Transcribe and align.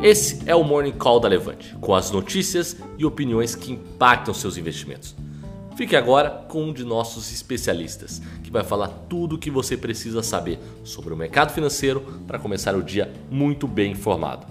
Esse 0.00 0.48
é 0.48 0.54
o 0.54 0.62
Morning 0.62 0.92
Call 0.92 1.18
da 1.18 1.26
Levante, 1.26 1.74
com 1.80 1.92
as 1.92 2.12
notícias 2.12 2.76
e 2.96 3.04
opiniões 3.04 3.56
que 3.56 3.72
impactam 3.72 4.32
seus 4.32 4.56
investimentos. 4.56 5.16
Fique 5.76 5.96
agora 5.96 6.30
com 6.46 6.66
um 6.66 6.72
de 6.72 6.84
nossos 6.84 7.32
especialistas, 7.32 8.22
que 8.44 8.48
vai 8.50 8.62
falar 8.62 8.86
tudo 9.08 9.34
o 9.34 9.38
que 9.38 9.50
você 9.50 9.76
precisa 9.76 10.22
saber 10.22 10.60
sobre 10.84 11.12
o 11.12 11.16
mercado 11.16 11.52
financeiro 11.52 12.00
para 12.28 12.38
começar 12.38 12.76
o 12.76 12.82
dia 12.82 13.12
muito 13.28 13.66
bem 13.66 13.90
informado. 13.90 14.46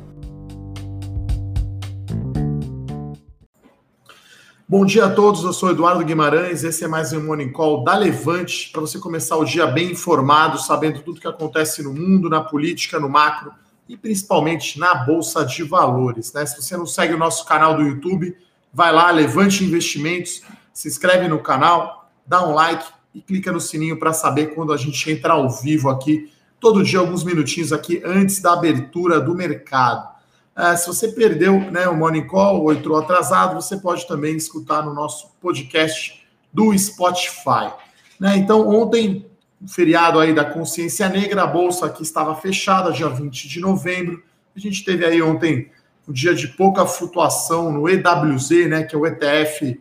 Bom 4.67 4.85
dia 4.85 5.05
a 5.05 5.09
todos, 5.09 5.45
eu 5.45 5.53
sou 5.53 5.71
Eduardo 5.71 6.03
Guimarães, 6.03 6.65
esse 6.65 6.83
é 6.83 6.89
mais 6.89 7.13
um 7.13 7.25
Morning 7.25 7.53
Call 7.53 7.85
da 7.85 7.95
Levante, 7.95 8.69
para 8.69 8.81
você 8.81 8.99
começar 8.99 9.37
o 9.37 9.45
dia 9.45 9.65
bem 9.65 9.91
informado, 9.91 10.59
sabendo 10.59 10.99
tudo 10.99 11.19
o 11.19 11.21
que 11.21 11.27
acontece 11.27 11.81
no 11.81 11.93
mundo, 11.93 12.29
na 12.29 12.41
política, 12.41 12.99
no 12.99 13.07
macro 13.07 13.53
e 13.87 13.95
principalmente 13.95 14.79
na 14.79 14.93
Bolsa 14.95 15.45
de 15.45 15.63
Valores. 15.63 16.33
Né? 16.33 16.45
Se 16.45 16.61
você 16.61 16.75
não 16.75 16.85
segue 16.85 17.13
o 17.13 17.17
nosso 17.17 17.45
canal 17.45 17.75
do 17.75 17.83
YouTube, 17.83 18.35
vai 18.73 18.91
lá, 18.91 19.09
Levante 19.11 19.63
Investimentos, 19.63 20.41
se 20.73 20.87
inscreve 20.87 21.27
no 21.27 21.39
canal, 21.39 22.09
dá 22.25 22.47
um 22.47 22.53
like 22.53 22.85
e 23.13 23.21
clica 23.21 23.51
no 23.51 23.59
sininho 23.59 23.97
para 23.97 24.13
saber 24.13 24.53
quando 24.53 24.71
a 24.71 24.77
gente 24.77 25.11
entra 25.11 25.33
ao 25.33 25.49
vivo 25.49 25.89
aqui, 25.89 26.31
todo 26.59 26.83
dia, 26.83 26.99
alguns 26.99 27.23
minutinhos 27.23 27.71
aqui 27.73 28.01
antes 28.05 28.41
da 28.41 28.53
abertura 28.53 29.19
do 29.19 29.33
mercado. 29.33 30.15
Uh, 30.55 30.75
se 30.75 30.87
você 30.87 31.09
perdeu 31.09 31.59
né, 31.71 31.87
o 31.87 31.95
Morning 31.95 32.25
Call 32.25 32.61
ou 32.61 32.73
entrou 32.73 32.97
atrasado, 32.97 33.55
você 33.55 33.77
pode 33.77 34.07
também 34.07 34.35
escutar 34.35 34.83
no 34.83 34.93
nosso 34.93 35.31
podcast 35.39 36.25
do 36.51 36.77
Spotify. 36.77 37.71
Né? 38.19 38.37
Então, 38.37 38.67
ontem 38.67 39.25
feriado 39.65 40.19
aí 40.19 40.33
da 40.33 40.45
consciência 40.45 41.09
negra, 41.09 41.43
a 41.43 41.47
bolsa 41.47 41.85
aqui 41.85 42.03
estava 42.03 42.35
fechada, 42.35 42.91
dia 42.91 43.09
20 43.09 43.47
de 43.47 43.59
novembro. 43.59 44.21
A 44.55 44.59
gente 44.59 44.83
teve 44.83 45.05
aí 45.05 45.21
ontem 45.21 45.71
um 46.07 46.13
dia 46.13 46.33
de 46.33 46.47
pouca 46.49 46.85
flutuação 46.85 47.71
no 47.71 47.89
EWZ, 47.89 48.69
né, 48.69 48.83
que 48.83 48.95
é 48.95 48.97
o 48.97 49.05
ETF, 49.05 49.79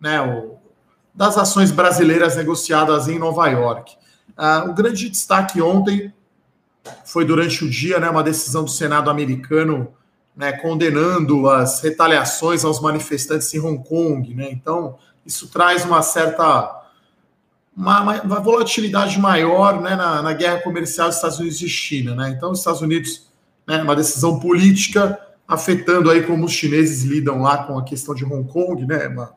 né, 0.00 0.20
o, 0.20 0.56
das 1.14 1.36
ações 1.38 1.70
brasileiras 1.70 2.36
negociadas 2.36 3.08
em 3.08 3.18
Nova 3.18 3.48
York. 3.48 3.96
Uh, 4.36 4.70
o 4.70 4.74
grande 4.74 5.08
destaque 5.08 5.60
ontem 5.62 6.12
foi 7.04 7.24
durante 7.24 7.64
o 7.64 7.70
dia, 7.70 7.98
né, 7.98 8.08
uma 8.08 8.22
decisão 8.22 8.64
do 8.64 8.70
Senado 8.70 9.10
americano, 9.10 9.88
né, 10.36 10.52
condenando 10.52 11.48
as 11.48 11.80
retaliações 11.80 12.64
aos 12.64 12.80
manifestantes 12.80 13.52
em 13.54 13.60
Hong 13.60 13.82
Kong, 13.82 14.34
né. 14.34 14.48
Então 14.50 14.98
isso 15.24 15.48
traz 15.48 15.84
uma 15.84 16.02
certa 16.02 16.75
uma, 17.76 18.22
uma 18.22 18.40
volatilidade 18.40 19.18
maior 19.18 19.82
né, 19.82 19.94
na, 19.94 20.22
na, 20.22 20.32
guerra 20.32 20.62
comercial 20.62 21.08
dos 21.08 21.16
Estados 21.16 21.38
Unidos 21.38 21.60
e 21.60 21.68
China. 21.68 22.14
Né? 22.14 22.30
Então, 22.30 22.50
os 22.52 22.60
Estados 22.60 22.80
Unidos, 22.80 23.26
né, 23.66 23.82
uma 23.82 23.94
decisão 23.94 24.40
política 24.40 25.20
afetando 25.46 26.10
aí 26.10 26.22
como 26.22 26.46
os 26.46 26.52
chineses 26.52 27.04
lidam 27.04 27.42
lá 27.42 27.64
com 27.64 27.78
a 27.78 27.84
questão 27.84 28.14
de 28.14 28.24
Hong 28.24 28.50
Kong, 28.50 28.86
né, 28.86 29.06
uma, 29.08 29.34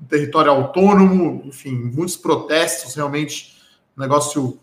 um 0.00 0.04
território 0.04 0.52
autônomo, 0.52 1.42
enfim, 1.44 1.72
muitos 1.72 2.16
protestos, 2.16 2.94
realmente 2.94 3.56
um 3.96 4.00
negócio 4.00 4.58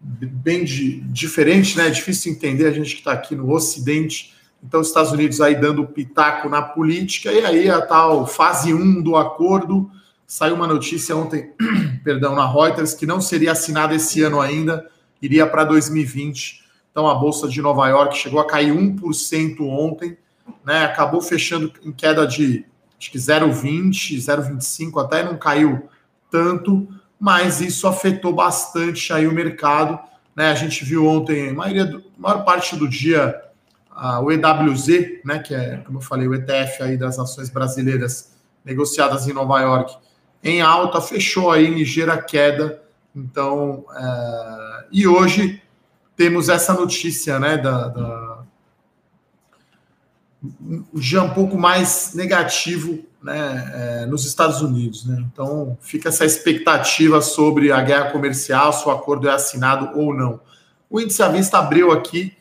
bem 0.00 0.64
de, 0.64 1.00
diferente, 1.02 1.76
né? 1.76 1.86
É 1.86 1.90
difícil 1.90 2.32
entender 2.32 2.66
a 2.66 2.72
gente 2.72 2.94
que 2.94 3.00
está 3.00 3.12
aqui 3.12 3.34
no 3.34 3.50
Ocidente. 3.50 4.34
Então, 4.62 4.80
os 4.80 4.88
Estados 4.88 5.12
Unidos 5.12 5.40
aí 5.40 5.54
dando 5.54 5.86
pitaco 5.86 6.48
na 6.48 6.60
política, 6.60 7.32
e 7.32 7.44
aí 7.44 7.70
a 7.70 7.80
tal 7.80 8.26
fase 8.26 8.74
1 8.74 9.02
do 9.02 9.16
acordo 9.16 9.90
Saiu 10.26 10.54
uma 10.54 10.66
notícia 10.66 11.16
ontem, 11.16 11.52
perdão, 12.02 12.34
na 12.34 12.50
Reuters, 12.50 12.94
que 12.94 13.06
não 13.06 13.20
seria 13.20 13.52
assinada 13.52 13.94
esse 13.94 14.22
ano 14.22 14.40
ainda, 14.40 14.88
iria 15.20 15.46
para 15.46 15.64
2020. 15.64 16.64
Então 16.90 17.08
a 17.08 17.14
bolsa 17.14 17.48
de 17.48 17.60
Nova 17.60 17.88
York 17.88 18.16
chegou 18.16 18.40
a 18.40 18.46
cair 18.46 18.72
1% 18.72 19.60
ontem, 19.60 20.16
né? 20.64 20.84
Acabou 20.84 21.20
fechando 21.20 21.72
em 21.82 21.92
queda 21.92 22.26
de 22.26 22.64
acho 22.98 23.10
que 23.10 23.18
0,20, 23.18 24.16
0,25, 24.16 25.04
até 25.04 25.22
não 25.22 25.36
caiu 25.36 25.88
tanto, 26.30 26.88
mas 27.18 27.60
isso 27.60 27.86
afetou 27.86 28.32
bastante 28.32 29.12
aí 29.12 29.26
o 29.26 29.32
mercado. 29.32 29.98
Né? 30.34 30.50
A 30.50 30.54
gente 30.54 30.84
viu 30.84 31.06
ontem, 31.06 31.52
maioria 31.52 31.84
do, 31.84 32.02
maior 32.18 32.44
parte 32.44 32.76
do 32.76 32.88
dia, 32.88 33.40
o 34.22 34.32
EWZ, 34.32 35.20
né? 35.24 35.38
que 35.38 35.54
é, 35.54 35.76
como 35.78 35.98
eu 35.98 36.02
falei, 36.02 36.26
o 36.26 36.34
ETF 36.34 36.82
aí 36.82 36.96
das 36.96 37.18
ações 37.18 37.50
brasileiras 37.50 38.32
negociadas 38.64 39.28
em 39.28 39.32
Nova 39.32 39.60
York, 39.60 39.96
em 40.44 40.60
alta, 40.60 41.00
fechou 41.00 41.50
aí 41.50 41.66
ligeira 41.66 42.20
queda. 42.22 42.82
Então, 43.16 43.84
é, 43.96 44.84
e 44.92 45.08
hoje 45.08 45.62
temos 46.14 46.50
essa 46.50 46.74
notícia, 46.74 47.40
né, 47.40 47.56
da, 47.56 47.88
da 47.88 48.44
já 50.94 51.22
um 51.22 51.30
pouco 51.30 51.56
mais 51.56 52.12
negativo, 52.14 53.02
né, 53.22 54.02
é, 54.02 54.06
nos 54.06 54.26
Estados 54.26 54.60
Unidos, 54.60 55.06
né? 55.06 55.24
Então, 55.32 55.78
fica 55.80 56.10
essa 56.10 56.26
expectativa 56.26 57.22
sobre 57.22 57.72
a 57.72 57.80
guerra 57.80 58.10
comercial, 58.10 58.70
se 58.70 58.86
o 58.86 58.90
acordo 58.90 59.26
é 59.26 59.32
assinado 59.32 59.98
ou 59.98 60.12
não. 60.12 60.38
O 60.90 61.00
índice 61.00 61.22
à 61.22 61.28
vista 61.28 61.56
abriu 61.58 61.90
aqui, 61.90 62.36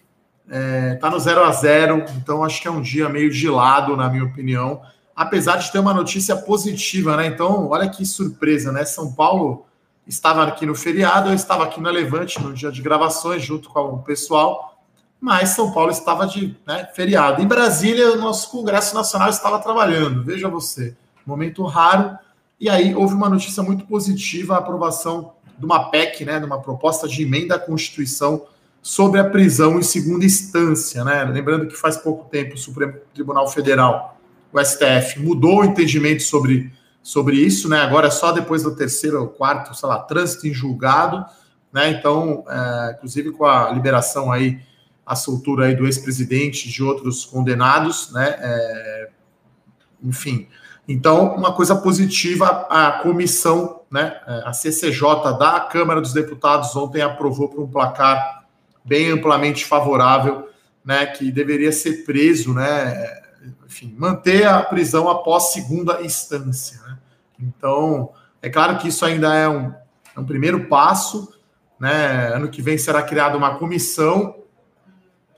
é, 0.50 0.96
tá 0.96 1.09
no 1.09 1.18
0 1.18 1.46
a 1.46 1.52
0, 1.53 2.03
então 2.18 2.44
acho 2.44 2.62
que 2.62 2.68
é 2.68 2.72
um 2.72 2.81
dia 2.81 3.08
meio 3.08 3.31
gelado, 3.31 3.96
na 3.96 4.09
minha 4.09 4.25
opinião 4.25 4.81
apesar 5.16 5.57
de 5.57 5.72
ter 5.72 5.79
uma 5.79 5.94
notícia 5.94 6.35
positiva, 6.35 7.16
né? 7.18 7.28
Então, 7.28 7.69
olha 7.69 7.90
que 7.90 8.06
surpresa, 8.06 8.72
né? 8.72 8.84
São 8.85 9.12
Paulo 9.12 9.66
estava 10.07 10.44
aqui 10.44 10.66
no 10.66 10.75
feriado, 10.75 11.29
eu 11.29 11.34
estava 11.34 11.63
aqui 11.63 11.79
na 11.79 11.91
Levante 11.91 12.41
no 12.41 12.53
dia 12.53 12.72
de 12.72 12.81
gravações, 12.81 13.44
junto 13.44 13.69
com 13.69 13.79
o 13.79 14.00
pessoal, 14.00 14.78
mas 15.19 15.50
São 15.50 15.72
Paulo 15.72 15.91
estava 15.91 16.28
de 16.28 16.57
né, 16.68 16.90
feriado. 16.94 17.41
Em 17.41 17.47
Brasília, 17.47 18.12
o 18.12 18.18
nosso 18.18 18.50
Congresso 18.50 18.94
Nacional 18.94 19.29
estava 19.29 19.59
trabalhando, 19.59 20.23
veja 20.23 20.50
você, 20.50 20.96
momento 21.25 21.63
raro. 21.63 22.18
E 22.59 22.69
aí 22.69 22.94
houve 22.96 23.13
uma 23.13 23.29
notícia 23.29 23.63
muito 23.63 23.85
positiva, 23.85 24.56
a 24.56 24.57
aprovação 24.57 25.34
de 25.57 25.66
uma 25.66 25.90
PEC, 25.90 26.25
né, 26.25 26.40
de 26.40 26.46
uma 26.46 26.59
proposta 26.59 27.07
de 27.07 27.23
emenda 27.23 27.56
à 27.56 27.59
Constituição 27.59 28.46
sobre 28.81 29.19
a 29.19 29.29
prisão 29.29 29.79
em 29.79 29.84
segunda 29.84 30.25
instância, 30.25 31.06
né? 31.06 31.23
Lembrando 31.23 31.68
que 31.68 31.75
faz 31.75 31.96
pouco 31.96 32.29
tempo 32.29 32.56
o 32.56 32.57
Supremo 32.57 32.96
Tribunal 33.13 33.47
Federal 33.47 34.12
o 34.53 34.64
STF 34.64 35.19
mudou 35.19 35.62
o 35.62 35.66
entendimento 35.66 36.22
sobre, 36.22 36.72
sobre 37.02 37.36
isso, 37.38 37.68
né? 37.68 37.80
Agora 37.80 38.08
é 38.08 38.12
só 38.12 38.31
depois 38.31 38.62
do 38.62 38.75
terceiro 38.75 39.19
ou 39.19 39.28
quarto, 39.28 39.74
sei 39.75 39.90
lá, 39.90 39.97
trânsito 40.00 40.47
em 40.47 40.53
julgado, 40.53 41.25
né? 41.74 41.90
Então, 41.90 42.46
é, 42.47 42.94
inclusive 42.96 43.31
com 43.31 43.46
a 43.46 43.72
liberação 43.72 44.31
aí, 44.31 44.59
a 45.03 45.16
soltura 45.16 45.66
aí 45.66 45.75
do 45.75 45.86
ex-presidente 45.86 46.69
de 46.69 46.84
outros 46.84 47.25
condenados, 47.25 48.12
né? 48.12 48.36
É, 48.38 49.09
enfim, 50.03 50.47
então 50.88 51.34
uma 51.35 51.53
coisa 51.53 51.75
positiva, 51.75 52.68
a 52.70 53.00
comissão, 53.02 53.81
né? 53.90 54.22
É, 54.28 54.44
a 54.46 54.53
CCJ 54.53 55.38
da 55.40 55.62
Câmara 55.62 56.00
dos 56.00 56.14
Deputados 56.14 56.75
ontem 56.75 57.02
aprovou 57.02 57.50
por 57.50 57.64
um 57.64 57.68
placar 57.68 58.44
bem 58.85 59.09
amplamente 59.09 59.66
favorável, 59.66 60.47
né? 60.85 61.08
Que 61.08 61.31
deveria 61.31 61.72
ser 61.72 62.06
preso, 62.06 62.53
né? 62.53 63.22
Enfim, 63.65 63.95
manter 63.97 64.47
a 64.47 64.61
prisão 64.61 65.09
após 65.09 65.51
segunda 65.51 66.01
instância. 66.01 66.81
Né? 66.81 66.97
Então, 67.39 68.11
é 68.41 68.49
claro 68.49 68.77
que 68.77 68.87
isso 68.87 69.05
ainda 69.05 69.33
é 69.33 69.47
um, 69.47 69.73
é 70.15 70.19
um 70.19 70.25
primeiro 70.25 70.67
passo. 70.67 71.33
Né? 71.79 72.33
Ano 72.33 72.49
que 72.49 72.61
vem 72.61 72.77
será 72.77 73.01
criada 73.01 73.37
uma 73.37 73.55
comissão 73.55 74.35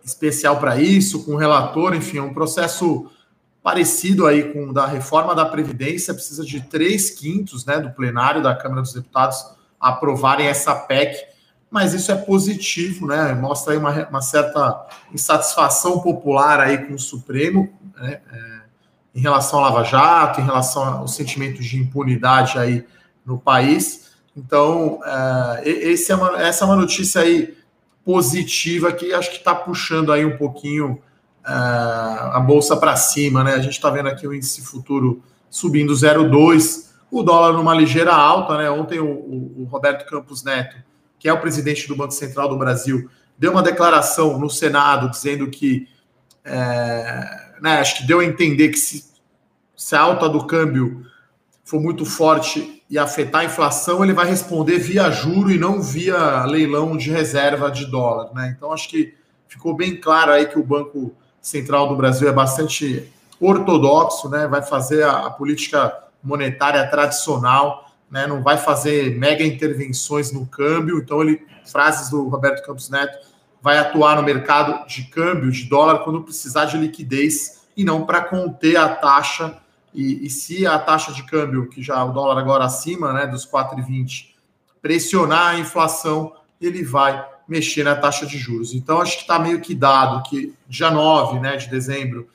especial 0.04 0.60
para 0.60 0.78
isso, 0.78 1.26
com 1.26 1.34
um 1.34 1.38
relator, 1.38 1.96
enfim, 1.96 2.20
é 2.20 2.22
um 2.22 2.34
processo 2.34 3.10
parecido 3.64 4.28
aí 4.28 4.54
com 4.54 4.70
o 4.70 4.74
da 4.74 4.86
reforma 4.86 5.34
da 5.34 5.44
Previdência, 5.44 6.14
precisa 6.14 6.46
de 6.46 6.62
três 6.62 7.10
quintos 7.10 7.66
né, 7.66 7.80
do 7.80 7.90
plenário 7.90 8.44
da 8.44 8.56
Câmara 8.56 8.84
dos 8.84 8.94
Deputados 8.94 9.44
aprovarem 9.80 10.48
essa 10.48 10.76
PEC, 10.76 11.18
mas 11.76 11.94
isso 11.94 12.10
é 12.10 12.16
positivo, 12.16 13.06
né? 13.06 13.34
Mostra 13.34 13.74
aí 13.74 13.78
uma, 13.78 14.08
uma 14.08 14.22
certa 14.22 14.88
insatisfação 15.14 16.00
popular 16.00 16.62
aí 16.62 16.78
com 16.78 16.94
o 16.94 16.98
Supremo, 16.98 17.70
né, 17.98 18.22
é, 18.32 18.62
em 19.14 19.20
relação 19.20 19.60
à 19.60 19.64
Lava 19.64 19.84
Jato, 19.84 20.40
em 20.40 20.46
relação 20.46 20.82
ao 21.00 21.06
sentimento 21.06 21.62
de 21.62 21.78
impunidade 21.78 22.58
aí 22.58 22.86
no 23.26 23.38
país. 23.38 24.16
Então, 24.38 25.02
é, 25.04 25.94
é 25.94 26.16
uma, 26.16 26.42
essa 26.42 26.64
é 26.64 26.66
uma 26.66 26.78
notícia 26.78 27.20
aí 27.20 27.58
positiva 28.06 28.94
que 28.94 29.14
acho 29.14 29.30
que 29.32 29.40
está 29.40 29.54
puxando 29.54 30.14
aí 30.14 30.26
um 30.26 30.38
pouquinho 30.38 31.02
é, 31.46 31.52
a 31.52 32.40
bolsa 32.40 32.78
para 32.78 32.96
cima, 32.96 33.44
né? 33.44 33.54
A 33.54 33.60
gente 33.60 33.74
está 33.74 33.90
vendo 33.90 34.08
aqui 34.08 34.26
o 34.26 34.34
índice 34.34 34.62
futuro 34.62 35.22
subindo 35.50 35.92
0,2, 35.92 36.86
o 37.12 37.22
dólar 37.22 37.52
numa 37.52 37.76
ligeira 37.76 38.14
alta, 38.14 38.58
né? 38.58 38.72
Ontem 38.72 39.02
o, 39.02 39.08
o, 39.10 39.64
o 39.64 39.64
Roberto 39.66 40.06
Campos 40.06 40.42
Neto, 40.42 40.86
que 41.26 41.30
é 41.30 41.34
o 41.34 41.42
presidente 41.42 41.88
do 41.88 41.96
Banco 41.96 42.12
Central 42.12 42.48
do 42.48 42.56
Brasil, 42.56 43.10
deu 43.36 43.52
uma 43.52 43.64
declaração 43.64 44.38
no 44.38 44.48
Senado 44.48 45.10
dizendo 45.10 45.50
que 45.50 45.88
é, 46.44 47.56
né, 47.60 47.80
acho 47.80 47.98
que 47.98 48.04
deu 48.06 48.20
a 48.20 48.24
entender 48.24 48.70
que 48.70 48.78
se, 48.78 49.06
se 49.76 49.96
a 49.96 50.02
alta 50.02 50.30
do 50.30 50.46
câmbio 50.46 51.04
for 51.64 51.82
muito 51.82 52.06
forte 52.06 52.84
e 52.88 53.00
afetar 53.00 53.42
a 53.42 53.46
inflação, 53.46 54.04
ele 54.04 54.14
vai 54.14 54.28
responder 54.28 54.78
via 54.78 55.10
juro 55.10 55.50
e 55.50 55.58
não 55.58 55.82
via 55.82 56.46
leilão 56.46 56.96
de 56.96 57.10
reserva 57.10 57.72
de 57.72 57.88
dólar. 57.88 58.32
Né? 58.36 58.54
Então, 58.56 58.72
acho 58.72 58.88
que 58.88 59.16
ficou 59.48 59.76
bem 59.76 60.00
claro 60.00 60.32
aí 60.32 60.46
que 60.46 60.60
o 60.60 60.64
Banco 60.64 61.12
Central 61.42 61.90
do 61.90 61.96
Brasil 61.96 62.30
é 62.30 62.34
bastante 62.34 63.12
ortodoxo, 63.40 64.30
né? 64.30 64.48
Vai 64.48 64.62
fazer 64.62 65.02
a, 65.02 65.26
a 65.26 65.32
política 65.32 65.92
monetária 66.24 66.88
tradicional, 66.88 67.85
né? 68.16 68.26
Não 68.26 68.42
vai 68.42 68.58
fazer 68.58 69.14
mega 69.18 69.44
intervenções 69.44 70.32
no 70.32 70.46
câmbio. 70.46 71.00
Então, 71.00 71.22
ele, 71.22 71.46
frases 71.66 72.10
do 72.10 72.30
Roberto 72.30 72.66
Campos 72.66 72.90
Neto, 72.90 73.28
vai 73.62 73.78
atuar 73.78 74.16
no 74.16 74.24
mercado 74.24 74.88
de 74.88 75.04
câmbio 75.04 75.52
de 75.52 75.66
dólar 75.66 76.00
quando 76.00 76.24
precisar 76.24 76.64
de 76.64 76.78
liquidez 76.78 77.66
e 77.76 77.84
não 77.84 78.06
para 78.06 78.22
conter 78.22 78.78
a 78.78 78.88
taxa. 78.88 79.58
E, 79.94 80.26
e, 80.26 80.30
se 80.30 80.66
a 80.66 80.80
taxa 80.80 81.12
de 81.12 81.24
câmbio, 81.24 81.68
que 81.68 81.84
já 81.84 82.02
o 82.06 82.14
dólar 82.14 82.40
agora 82.40 82.64
acima 82.64 83.12
né, 83.12 83.28
dos 83.28 83.46
4,20, 83.46 84.30
pressionar 84.82 85.56
a 85.56 85.60
inflação, 85.60 86.36
ele 86.62 86.86
vai 86.86 87.22
mexer 87.46 87.84
na 87.84 87.98
taxa 87.98 88.26
de 88.26 88.38
juros. 88.38 88.74
Então, 88.74 89.02
acho 89.02 89.18
que 89.18 89.22
está 89.24 89.38
meio 89.38 89.60
que 89.60 89.76
dado 89.76 90.24
que 90.30 90.54
dia 90.70 90.90
9 90.90 91.42
né, 91.42 91.58
de 91.58 91.70
dezembro, 91.70 92.30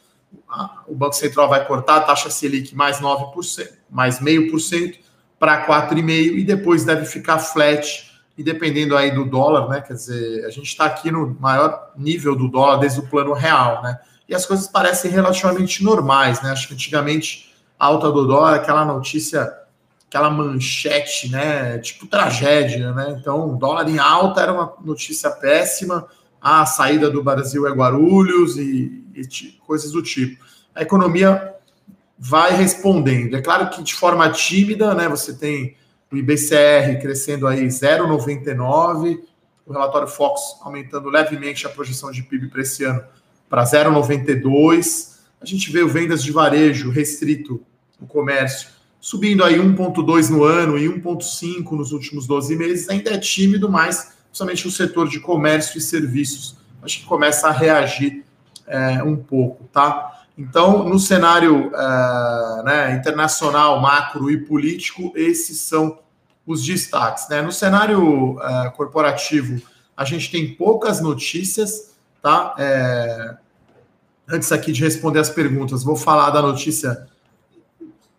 o 0.86 0.94
Banco 0.94 1.14
Central 1.14 1.48
vai 1.48 1.66
cortar 1.66 1.96
a 1.96 2.00
taxa 2.00 2.28
Selic 2.28 2.74
mais 2.74 3.00
9%, 3.00 3.68
mais 3.90 4.20
meio 4.20 4.50
por 4.50 4.60
cento 4.60 5.09
para 5.40 5.66
4,5% 5.66 6.38
e 6.38 6.44
depois 6.44 6.84
deve 6.84 7.06
ficar 7.06 7.38
flat, 7.38 8.10
e 8.36 8.42
dependendo 8.44 8.96
aí 8.96 9.10
do 9.10 9.24
dólar, 9.24 9.68
né? 9.68 9.80
Quer 9.80 9.94
dizer, 9.94 10.44
a 10.44 10.50
gente 10.50 10.66
está 10.66 10.84
aqui 10.84 11.10
no 11.10 11.36
maior 11.40 11.92
nível 11.96 12.36
do 12.36 12.46
dólar 12.46 12.76
desde 12.76 13.00
o 13.00 13.06
plano 13.06 13.32
real, 13.32 13.82
né? 13.82 13.98
E 14.28 14.34
as 14.34 14.46
coisas 14.46 14.68
parecem 14.68 15.10
relativamente 15.10 15.82
normais, 15.82 16.40
né? 16.42 16.50
Acho 16.50 16.68
que 16.68 16.74
antigamente 16.74 17.52
a 17.78 17.86
alta 17.86 18.12
do 18.12 18.26
dólar, 18.26 18.54
aquela 18.54 18.84
notícia 18.84 19.50
aquela 20.08 20.28
manchete, 20.28 21.30
né? 21.30 21.78
Tipo 21.78 22.06
tragédia, 22.06 22.92
né? 22.92 23.16
Então, 23.18 23.56
dólar 23.56 23.88
em 23.88 23.98
alta 23.98 24.42
era 24.42 24.52
uma 24.52 24.74
notícia 24.84 25.30
péssima. 25.30 26.06
A 26.40 26.66
saída 26.66 27.08
do 27.10 27.22
Brasil 27.22 27.66
é 27.66 27.70
Guarulhos 27.70 28.56
e, 28.56 29.04
e 29.14 29.26
coisas 29.66 29.92
do 29.92 30.02
tipo. 30.02 30.44
A 30.74 30.82
economia 30.82 31.54
vai 32.22 32.54
respondendo. 32.54 33.34
É 33.34 33.40
claro 33.40 33.70
que 33.70 33.82
de 33.82 33.94
forma 33.94 34.28
tímida, 34.30 34.94
né? 34.94 35.08
Você 35.08 35.32
tem 35.32 35.74
o 36.12 36.16
IBCR 36.16 37.00
crescendo 37.00 37.46
aí 37.46 37.66
0,99, 37.66 39.20
o 39.64 39.72
relatório 39.72 40.06
Fox 40.06 40.58
aumentando 40.60 41.08
levemente 41.08 41.66
a 41.66 41.70
projeção 41.70 42.10
de 42.10 42.22
PIB 42.22 42.48
para 42.48 42.60
esse 42.60 42.84
ano 42.84 43.02
para 43.48 43.64
0,92. 43.64 45.18
A 45.40 45.46
gente 45.46 45.72
vê 45.72 45.82
vendas 45.86 46.22
de 46.22 46.30
varejo 46.30 46.90
restrito 46.90 47.62
no 47.98 48.06
comércio 48.06 48.68
subindo 49.00 49.42
aí 49.42 49.56
1,2 49.56 50.28
no 50.28 50.44
ano 50.44 50.78
e 50.78 50.86
1,5 50.86 51.72
nos 51.72 51.90
últimos 51.90 52.26
12 52.26 52.54
meses, 52.54 52.88
ainda 52.90 53.10
é 53.10 53.18
tímido, 53.18 53.70
mas 53.70 54.18
principalmente 54.26 54.68
o 54.68 54.70
setor 54.70 55.08
de 55.08 55.18
comércio 55.18 55.78
e 55.78 55.80
serviços, 55.80 56.56
acho 56.82 57.00
que 57.00 57.06
começa 57.06 57.48
a 57.48 57.50
reagir 57.50 58.24
é, 58.66 59.02
um 59.02 59.16
pouco, 59.16 59.64
tá? 59.72 60.19
Então, 60.40 60.88
no 60.88 60.98
cenário 60.98 61.70
é, 61.74 62.62
né, 62.64 62.96
internacional, 62.96 63.78
macro 63.78 64.30
e 64.30 64.38
político, 64.38 65.12
esses 65.14 65.60
são 65.60 65.98
os 66.46 66.64
destaques. 66.64 67.28
Né? 67.28 67.42
No 67.42 67.52
cenário 67.52 68.40
é, 68.40 68.70
corporativo, 68.70 69.60
a 69.94 70.02
gente 70.02 70.30
tem 70.30 70.54
poucas 70.54 70.98
notícias, 70.98 71.94
tá? 72.22 72.54
É, 72.58 73.36
antes 74.26 74.50
aqui 74.50 74.72
de 74.72 74.82
responder 74.82 75.18
as 75.18 75.28
perguntas, 75.28 75.84
vou 75.84 75.94
falar 75.94 76.30
da 76.30 76.40
notícia 76.40 77.06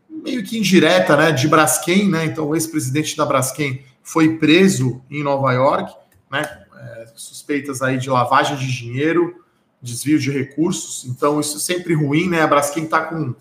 meio 0.07 0.44
que 0.44 0.59
indireta, 0.59 1.18
né, 1.18 1.31
de 1.31 1.47
Braskem, 1.47 2.07
né? 2.07 2.25
Então, 2.25 2.50
o 2.50 2.56
ex-presidente 2.56 3.18
da 3.18 3.25
Braskem 3.25 3.83
foi 4.03 4.38
preso 4.38 5.01
em 5.09 5.23
Nova 5.23 5.51
York, 5.53 5.91
né? 6.31 6.44
É, 6.77 7.07
suspeitas 7.15 7.81
aí 7.81 7.97
de 7.97 8.12
lavagem 8.12 8.56
de 8.57 8.71
dinheiro, 8.71 9.44
desvio 9.81 10.19
de 10.19 10.31
recursos. 10.31 11.06
Então, 11.06 11.39
isso 11.39 11.57
é 11.57 11.60
sempre 11.60 11.94
ruim, 11.94 12.30
né? 12.30 12.42
A 12.42 12.48
Braskem 12.48 12.83
está 12.83 13.01
com 13.01 13.16
um, 13.16 13.36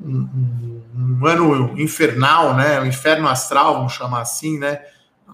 um, 0.00 0.82
um, 0.94 1.26
ano 1.26 1.80
infernal, 1.80 2.54
né? 2.54 2.80
Um 2.80 2.86
inferno 2.86 3.28
astral, 3.28 3.74
vamos 3.74 3.92
chamar 3.92 4.20
assim, 4.20 4.58
né? 4.58 4.80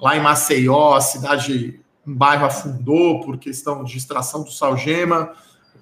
Lá 0.00 0.16
em 0.16 0.20
Maceió, 0.20 0.94
a 0.94 1.00
cidade, 1.00 1.80
um 2.06 2.14
bairro 2.14 2.44
afundou 2.44 3.20
por 3.20 3.38
questão 3.38 3.82
de 3.82 3.96
extração 3.96 4.42
do 4.42 4.50
salgema 4.50 5.32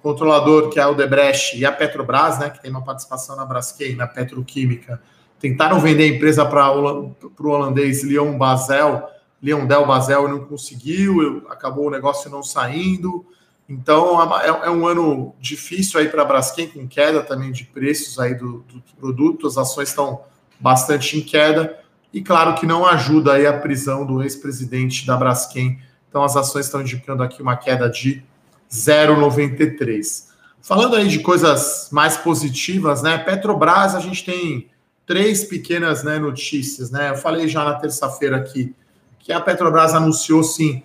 controlador, 0.05 0.69
que 0.69 0.79
é 0.79 0.83
a 0.83 0.89
Odebrecht, 0.89 1.57
e 1.57 1.65
a 1.65 1.71
Petrobras, 1.71 2.37
né, 2.37 2.51
que 2.51 2.61
tem 2.61 2.69
uma 2.69 2.83
participação 2.83 3.35
na 3.35 3.43
Braskem, 3.43 3.95
na 3.95 4.05
petroquímica, 4.05 5.01
tentaram 5.39 5.79
vender 5.79 6.03
a 6.03 6.15
empresa 6.15 6.45
para 6.45 6.71
o 6.71 7.15
holandês 7.39 8.03
Leon 8.03 8.37
Basel, 8.37 9.09
Leon 9.41 9.65
Del 9.65 9.83
Basel, 9.87 10.27
não 10.27 10.45
conseguiu, 10.45 11.47
acabou 11.49 11.87
o 11.87 11.89
negócio 11.89 12.29
não 12.29 12.43
saindo. 12.43 13.25
Então, 13.67 14.21
é, 14.39 14.67
é 14.67 14.69
um 14.69 14.85
ano 14.85 15.33
difícil 15.39 15.99
aí 15.99 16.07
para 16.07 16.21
a 16.21 16.25
Braskem, 16.25 16.67
com 16.67 16.87
queda 16.87 17.23
também 17.23 17.51
de 17.51 17.65
preços 17.65 18.19
aí 18.19 18.35
do, 18.35 18.59
do 18.67 18.81
produto, 18.99 19.47
as 19.47 19.57
ações 19.57 19.89
estão 19.89 20.21
bastante 20.59 21.17
em 21.17 21.21
queda, 21.21 21.79
e 22.13 22.21
claro 22.21 22.55
que 22.55 22.65
não 22.65 22.85
ajuda 22.85 23.33
aí 23.33 23.45
a 23.45 23.57
prisão 23.57 24.05
do 24.05 24.21
ex-presidente 24.23 25.05
da 25.05 25.17
Braskem. 25.17 25.79
Então, 26.07 26.23
as 26.23 26.37
ações 26.37 26.65
estão 26.65 26.81
indicando 26.81 27.23
aqui 27.23 27.41
uma 27.41 27.57
queda 27.57 27.89
de 27.89 28.23
0,93. 28.71 30.27
Falando 30.61 30.95
aí 30.95 31.07
de 31.07 31.19
coisas 31.19 31.89
mais 31.91 32.15
positivas, 32.17 33.01
né? 33.01 33.17
Petrobras, 33.17 33.95
a 33.95 33.99
gente 33.99 34.23
tem 34.23 34.69
três 35.05 35.43
pequenas 35.43 36.03
né, 36.03 36.17
notícias, 36.17 36.89
né? 36.89 37.09
Eu 37.09 37.17
falei 37.17 37.47
já 37.47 37.63
na 37.63 37.75
terça-feira 37.75 38.37
aqui 38.37 38.73
que 39.19 39.33
a 39.33 39.41
Petrobras 39.41 39.93
anunciou 39.93 40.43
sim 40.43 40.83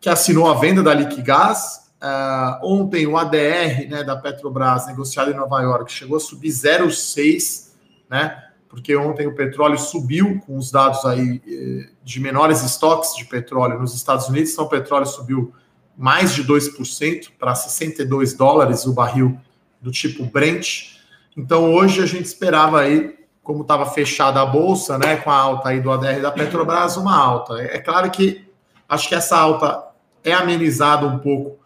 que 0.00 0.10
assinou 0.10 0.50
a 0.50 0.54
venda 0.54 0.82
da 0.82 0.92
Liquigás. 0.92 1.83
Uh, 2.04 2.58
ontem 2.62 3.06
o 3.06 3.16
ADR 3.16 3.88
né, 3.88 4.04
da 4.04 4.14
Petrobras, 4.14 4.86
negociado 4.86 5.30
em 5.30 5.34
Nova 5.34 5.62
York, 5.62 5.90
chegou 5.90 6.18
a 6.18 6.20
subir 6.20 6.50
0,6, 6.50 7.70
né? 8.10 8.44
Porque 8.68 8.94
ontem 8.94 9.26
o 9.26 9.34
petróleo 9.34 9.78
subiu 9.78 10.38
com 10.44 10.58
os 10.58 10.70
dados 10.70 11.02
aí 11.06 11.40
eh, 11.46 11.88
de 12.02 12.20
menores 12.20 12.62
estoques 12.62 13.14
de 13.16 13.24
petróleo 13.24 13.78
nos 13.78 13.94
Estados 13.94 14.28
Unidos, 14.28 14.52
então 14.52 14.64
o 14.64 14.68
petróleo 14.68 15.06
subiu 15.06 15.54
mais 15.96 16.34
de 16.34 16.44
2% 16.44 17.30
para 17.38 17.54
62 17.54 18.34
dólares 18.34 18.84
o 18.84 18.92
barril 18.92 19.38
do 19.80 19.92
tipo 19.92 20.24
Brent. 20.24 20.96
Então 21.36 21.72
hoje 21.72 22.02
a 22.02 22.06
gente 22.06 22.26
esperava 22.26 22.80
aí, 22.80 23.16
como 23.44 23.62
estava 23.62 23.86
fechada 23.86 24.42
a 24.42 24.46
bolsa, 24.46 24.98
né, 24.98 25.16
com 25.16 25.30
a 25.30 25.36
alta 25.36 25.68
aí 25.68 25.80
do 25.80 25.90
ADR 25.90 26.20
da 26.20 26.32
Petrobras, 26.32 26.96
uma 26.96 27.16
alta. 27.16 27.54
É 27.62 27.78
claro 27.78 28.10
que 28.10 28.44
acho 28.88 29.08
que 29.08 29.14
essa 29.14 29.38
alta 29.38 29.84
é 30.24 30.32
amenizada 30.32 31.06
um 31.06 31.18
pouco 31.18 31.63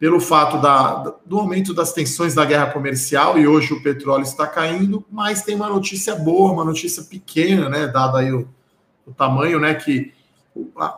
pelo 0.00 0.18
fato 0.18 0.56
da, 0.62 1.14
do 1.26 1.38
aumento 1.38 1.74
das 1.74 1.92
tensões 1.92 2.34
da 2.34 2.46
guerra 2.46 2.68
comercial 2.72 3.38
e 3.38 3.46
hoje 3.46 3.74
o 3.74 3.82
petróleo 3.82 4.22
está 4.22 4.46
caindo, 4.46 5.04
mas 5.12 5.42
tem 5.42 5.54
uma 5.54 5.68
notícia 5.68 6.16
boa, 6.16 6.52
uma 6.52 6.64
notícia 6.64 7.02
pequena, 7.02 7.68
né, 7.68 7.86
dado 7.86 8.16
aí 8.16 8.32
o, 8.32 8.48
o 9.06 9.12
tamanho, 9.12 9.60
né, 9.60 9.74
que 9.74 10.10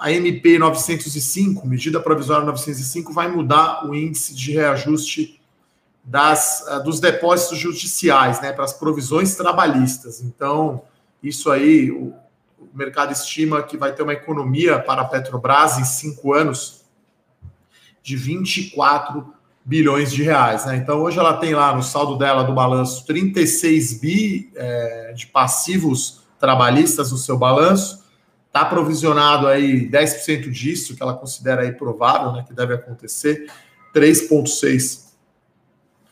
a 0.01 0.13
MP 0.13 0.57
905, 0.57 1.67
medida 1.67 1.99
provisória 1.99 2.47
905, 2.47 3.13
vai 3.13 3.27
mudar 3.27 3.85
o 3.85 3.93
índice 3.93 4.37
de 4.37 4.53
reajuste 4.53 5.41
das, 6.05 6.65
ah, 6.69 6.79
dos 6.79 7.01
depósitos 7.01 7.59
judiciais, 7.59 8.41
né, 8.41 8.53
para 8.53 8.65
as 8.65 8.73
provisões 8.73 9.35
trabalhistas. 9.35 10.23
Então, 10.23 10.81
isso 11.21 11.51
aí, 11.51 11.91
o, 11.91 12.15
o 12.57 12.69
mercado 12.73 13.13
estima 13.13 13.65
que 13.65 13.77
vai 13.77 13.93
ter 13.93 14.05
uma 14.05 14.13
economia 14.13 14.79
para 14.79 15.03
a 15.03 15.05
Petrobras 15.05 15.77
em 15.77 15.85
cinco 15.85 16.33
anos 16.33 16.82
de 18.03 18.17
24 18.17 19.33
bilhões 19.65 20.13
de 20.13 20.23
reais. 20.23 20.67
Né? 20.67 20.77
Então, 20.77 21.01
hoje 21.01 21.19
ela 21.19 21.35
tem 21.35 21.55
lá 21.55 21.75
no 21.75 21.83
saldo 21.83 22.17
dela 22.17 22.43
do 22.43 22.53
balanço 22.53 23.07
36 23.07 24.01
bi 24.01 24.51
é, 24.57 25.13
de 25.15 25.27
passivos 25.27 26.23
trabalhistas 26.39 27.13
no 27.13 27.19
seu 27.19 27.39
balanço 27.39 28.03
Está 28.53 28.67
provisionado 28.67 29.49
aí 29.49 29.89
10% 29.89 30.51
disso, 30.51 30.95
que 30.95 31.03
ela 31.03 31.15
considera 31.15 31.63
aí 31.63 31.73
provável, 31.73 32.33
né, 32.33 32.45
que 32.47 32.53
deve 32.53 32.75
acontecer, 32.75 33.51
3,6 33.95 35.13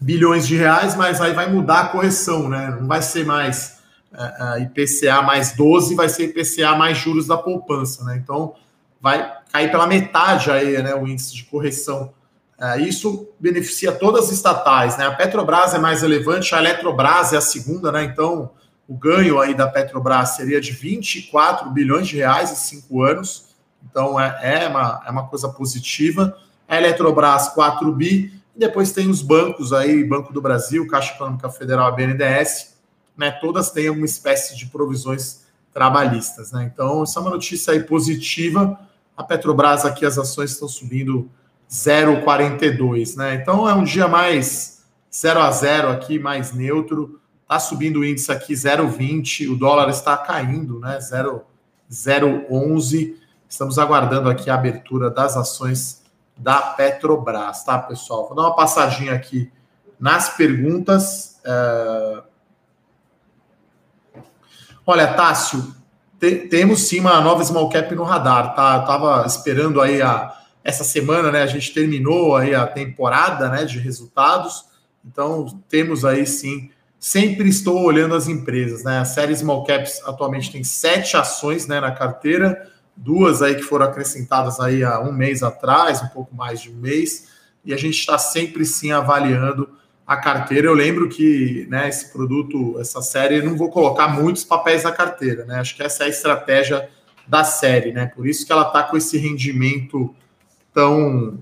bilhões 0.00 0.46
de 0.48 0.56
reais, 0.56 0.96
mas 0.96 1.20
aí 1.20 1.34
vai 1.34 1.52
mudar 1.52 1.80
a 1.80 1.88
correção, 1.88 2.48
né? 2.48 2.74
Não 2.80 2.86
vai 2.86 3.02
ser 3.02 3.26
mais 3.26 3.82
uh, 4.10 4.56
uh, 4.56 4.62
IPCA 4.62 5.20
mais 5.20 5.52
12, 5.52 5.94
vai 5.94 6.08
ser 6.08 6.30
IPCA 6.30 6.74
mais 6.76 6.96
juros 6.96 7.26
da 7.26 7.36
poupança, 7.36 8.02
né? 8.04 8.16
Então 8.16 8.54
vai 9.02 9.30
cair 9.52 9.70
pela 9.70 9.86
metade 9.86 10.50
aí, 10.50 10.80
né, 10.82 10.94
o 10.94 11.06
índice 11.06 11.34
de 11.34 11.44
correção. 11.44 12.12
Uh, 12.58 12.80
isso 12.80 13.28
beneficia 13.40 13.90
todas 13.90 14.26
as 14.26 14.32
estatais, 14.32 14.98
né? 14.98 15.06
A 15.06 15.12
Petrobras 15.12 15.72
é 15.72 15.78
mais 15.78 16.02
relevante, 16.02 16.54
a 16.54 16.58
Eletrobras 16.58 17.32
é 17.32 17.38
a 17.38 17.40
segunda, 17.40 17.90
né? 17.90 18.04
Então 18.04 18.50
o 18.86 18.94
ganho 18.94 19.40
aí 19.40 19.54
da 19.54 19.66
Petrobras 19.66 20.30
seria 20.30 20.60
de 20.60 20.72
24 20.72 21.70
bilhões 21.70 22.06
de 22.06 22.16
reais 22.16 22.52
em 22.52 22.56
cinco 22.56 23.02
anos. 23.02 23.54
Então 23.88 24.20
é, 24.20 24.64
é, 24.64 24.68
uma, 24.68 25.02
é 25.06 25.10
uma 25.10 25.26
coisa 25.26 25.48
positiva. 25.48 26.36
A 26.68 26.76
Eletrobras, 26.76 27.48
4 27.48 27.90
bi. 27.92 28.30
E 28.54 28.58
depois 28.58 28.92
tem 28.92 29.08
os 29.08 29.22
bancos 29.22 29.72
aí, 29.72 30.04
Banco 30.04 30.32
do 30.32 30.42
Brasil, 30.42 30.86
Caixa 30.86 31.14
Econômica 31.14 31.48
Federal, 31.48 31.86
a 31.86 31.92
BNDES, 31.92 32.74
né? 33.16 33.30
Todas 33.30 33.70
têm 33.70 33.88
uma 33.88 34.04
espécie 34.04 34.54
de 34.54 34.66
provisões 34.66 35.46
trabalhistas, 35.72 36.52
né? 36.52 36.70
Então, 36.70 37.04
isso 37.04 37.18
é 37.18 37.22
uma 37.22 37.30
notícia 37.30 37.72
aí 37.72 37.84
positiva. 37.84 38.78
A 39.20 39.22
Petrobras 39.22 39.84
aqui, 39.84 40.04
as 40.06 40.16
ações 40.16 40.52
estão 40.52 40.66
subindo 40.66 41.30
0,42, 41.70 43.16
né? 43.16 43.34
Então 43.34 43.68
é 43.68 43.74
um 43.74 43.84
dia 43.84 44.08
mais 44.08 44.82
0 45.14 45.40
a 45.40 45.50
0 45.50 45.90
aqui, 45.90 46.18
mais 46.18 46.54
neutro. 46.54 47.20
Tá 47.46 47.60
subindo 47.60 47.98
o 47.98 48.04
índice 48.04 48.32
aqui 48.32 48.54
0,20, 48.54 49.52
o 49.52 49.56
dólar 49.56 49.90
está 49.90 50.16
caindo, 50.16 50.80
né? 50.80 50.98
0,11. 50.98 53.14
Estamos 53.46 53.78
aguardando 53.78 54.30
aqui 54.30 54.48
a 54.48 54.54
abertura 54.54 55.10
das 55.10 55.36
ações 55.36 56.02
da 56.34 56.62
Petrobras, 56.62 57.62
tá, 57.62 57.78
pessoal? 57.78 58.26
Vou 58.26 58.34
dar 58.34 58.44
uma 58.44 58.56
passadinha 58.56 59.12
aqui 59.12 59.52
nas 59.98 60.30
perguntas. 60.30 61.38
É... 61.44 62.22
Olha, 64.86 65.12
Tássio, 65.12 65.74
te, 66.20 66.36
temos 66.48 66.86
sim 66.86 67.00
uma 67.00 67.20
nova 67.20 67.42
small 67.42 67.70
cap 67.70 67.92
no 67.94 68.04
radar, 68.04 68.54
tá? 68.54 68.76
Eu 68.76 68.84
tava 68.84 69.26
esperando 69.26 69.80
aí 69.80 70.02
a, 70.02 70.36
essa 70.62 70.84
semana, 70.84 71.32
né? 71.32 71.42
A 71.42 71.46
gente 71.46 71.72
terminou 71.72 72.36
aí 72.36 72.54
a 72.54 72.66
temporada, 72.66 73.48
né, 73.48 73.64
de 73.64 73.78
resultados. 73.78 74.66
Então, 75.04 75.46
temos 75.68 76.04
aí 76.04 76.26
sim. 76.26 76.70
Sempre 76.98 77.48
estou 77.48 77.82
olhando 77.82 78.14
as 78.14 78.28
empresas, 78.28 78.84
né? 78.84 78.98
A 78.98 79.06
série 79.06 79.34
Small 79.34 79.64
Caps 79.64 80.02
atualmente 80.04 80.52
tem 80.52 80.62
sete 80.62 81.16
ações 81.16 81.66
né, 81.66 81.80
na 81.80 81.90
carteira, 81.92 82.70
duas 82.94 83.40
aí 83.40 83.54
que 83.54 83.62
foram 83.62 83.86
acrescentadas 83.86 84.60
aí 84.60 84.84
há 84.84 85.00
um 85.00 85.10
mês 85.10 85.42
atrás, 85.42 86.02
um 86.02 86.08
pouco 86.08 86.34
mais 86.34 86.60
de 86.60 86.68
um 86.68 86.74
mês, 86.74 87.28
e 87.64 87.72
a 87.72 87.76
gente 87.78 87.98
está 87.98 88.18
sempre 88.18 88.66
sim 88.66 88.92
avaliando 88.92 89.66
a 90.10 90.16
carteira. 90.16 90.66
Eu 90.66 90.74
lembro 90.74 91.08
que 91.08 91.68
né, 91.70 91.88
esse 91.88 92.12
produto, 92.12 92.76
essa 92.80 93.00
série, 93.00 93.40
não 93.42 93.56
vou 93.56 93.70
colocar 93.70 94.08
muitos 94.08 94.42
papéis 94.42 94.82
na 94.82 94.90
carteira, 94.90 95.44
né? 95.44 95.60
Acho 95.60 95.76
que 95.76 95.84
essa 95.84 96.02
é 96.02 96.06
a 96.06 96.08
estratégia 96.08 96.90
da 97.28 97.44
série, 97.44 97.92
né? 97.92 98.06
Por 98.06 98.26
isso 98.26 98.44
que 98.44 98.50
ela 98.50 98.66
está 98.66 98.82
com 98.82 98.96
esse 98.96 99.16
rendimento 99.16 100.12
tão 100.74 101.38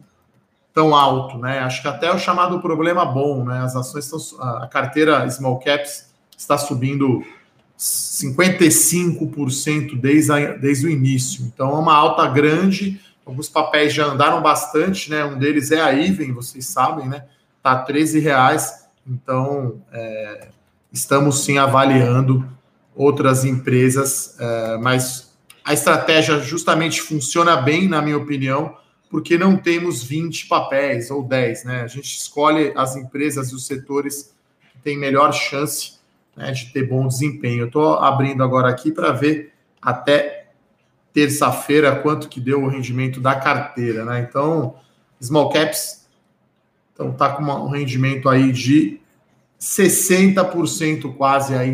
tão 0.75 0.95
alto, 0.95 1.39
né? 1.39 1.61
Acho 1.61 1.81
que 1.81 1.89
até 1.89 2.13
o 2.13 2.19
chamado 2.19 2.61
problema 2.61 3.07
bom, 3.07 3.43
né? 3.43 3.61
As 3.61 3.75
ações 3.75 4.05
estão 4.05 4.21
a 4.43 4.67
carteira 4.67 5.27
small 5.31 5.59
caps 5.61 6.13
está 6.37 6.59
subindo 6.59 7.25
55% 7.79 9.99
desde, 9.99 10.31
a, 10.31 10.53
desde 10.53 10.87
o 10.87 10.91
início. 10.91 11.43
Então 11.47 11.71
é 11.71 11.79
uma 11.79 11.95
alta 11.95 12.29
grande. 12.29 13.01
Alguns 13.25 13.49
papéis 13.49 13.95
já 13.95 14.05
andaram 14.05 14.43
bastante, 14.43 15.09
né? 15.09 15.25
Um 15.25 15.39
deles 15.39 15.71
é 15.71 15.81
a 15.81 15.91
Iven, 15.91 16.33
vocês 16.33 16.67
sabem, 16.67 17.09
né? 17.09 17.25
Tá 17.63 17.77
13 17.77 18.21
reais. 18.21 18.87
Então 19.07 19.81
é, 19.93 20.49
estamos 20.93 21.45
sim 21.45 21.59
avaliando 21.59 22.47
outras 22.95 23.45
empresas, 23.45 24.37
é, 24.41 24.77
mas 24.79 25.29
a 25.65 25.73
estratégia 25.73 26.41
justamente 26.41 27.01
funciona 27.01 27.57
bem, 27.57 27.89
na 27.89 28.03
minha 28.03 28.17
opinião, 28.17 28.77
porque 29.11 29.39
não 29.39 29.57
temos 29.57 30.03
20 30.03 30.47
papéis 30.47 31.11
ou 31.11 31.23
10, 31.23 31.65
né? 31.65 31.83
A 31.83 31.87
gente 31.87 32.17
escolhe 32.19 32.73
as 32.77 32.97
empresas 32.97 33.51
e 33.51 33.55
os 33.55 33.67
setores 33.67 34.35
que 34.73 34.79
têm 34.83 34.99
melhor 34.99 35.33
chance 35.33 35.99
né, 36.37 36.53
de 36.53 36.73
ter 36.73 36.85
bom 36.85 37.07
desempenho. 37.07 37.67
Estou 37.67 37.95
abrindo 37.95 38.43
agora 38.43 38.69
aqui 38.69 38.91
para 38.91 39.13
ver 39.13 39.53
até 39.81 40.47
terça-feira 41.13 41.97
quanto 41.97 42.29
que 42.29 42.41
deu 42.41 42.63
o 42.63 42.69
rendimento 42.69 43.21
da 43.21 43.35
carteira, 43.35 44.05
né? 44.05 44.27
Então, 44.29 44.77
small 45.21 45.51
caps 45.51 46.08
então 46.99 47.13
tá 47.13 47.29
com 47.29 47.45
um 47.45 47.69
rendimento 47.69 48.29
aí 48.29 48.51
de 48.51 49.01
60% 49.61 51.15
quase 51.17 51.55
aí 51.55 51.71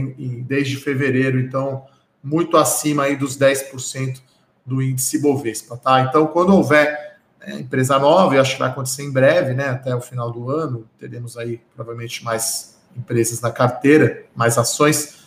desde 0.47 0.76
fevereiro, 0.76 1.40
então 1.40 1.87
muito 2.23 2.59
acima 2.59 3.04
aí 3.04 3.16
dos 3.16 3.38
10% 3.38 4.21
do 4.66 4.83
índice 4.83 5.19
Bovespa, 5.19 5.78
tá? 5.78 6.02
Então, 6.02 6.26
quando 6.26 6.54
houver 6.54 7.16
é, 7.40 7.54
empresa 7.54 7.99
nova, 7.99 8.35
e 8.35 8.38
acho 8.38 8.52
que 8.52 8.59
vai 8.59 8.69
acontecer 8.69 9.02
em 9.02 9.11
breve, 9.11 9.54
né? 9.54 9.69
Até 9.69 9.95
o 9.95 10.00
final 10.00 10.31
do 10.31 10.50
ano, 10.50 10.87
teremos 10.99 11.38
aí 11.38 11.59
provavelmente 11.75 12.23
mais 12.23 12.78
empresas 12.95 13.40
na 13.40 13.50
carteira, 13.50 14.26
mais 14.35 14.59
ações. 14.59 15.25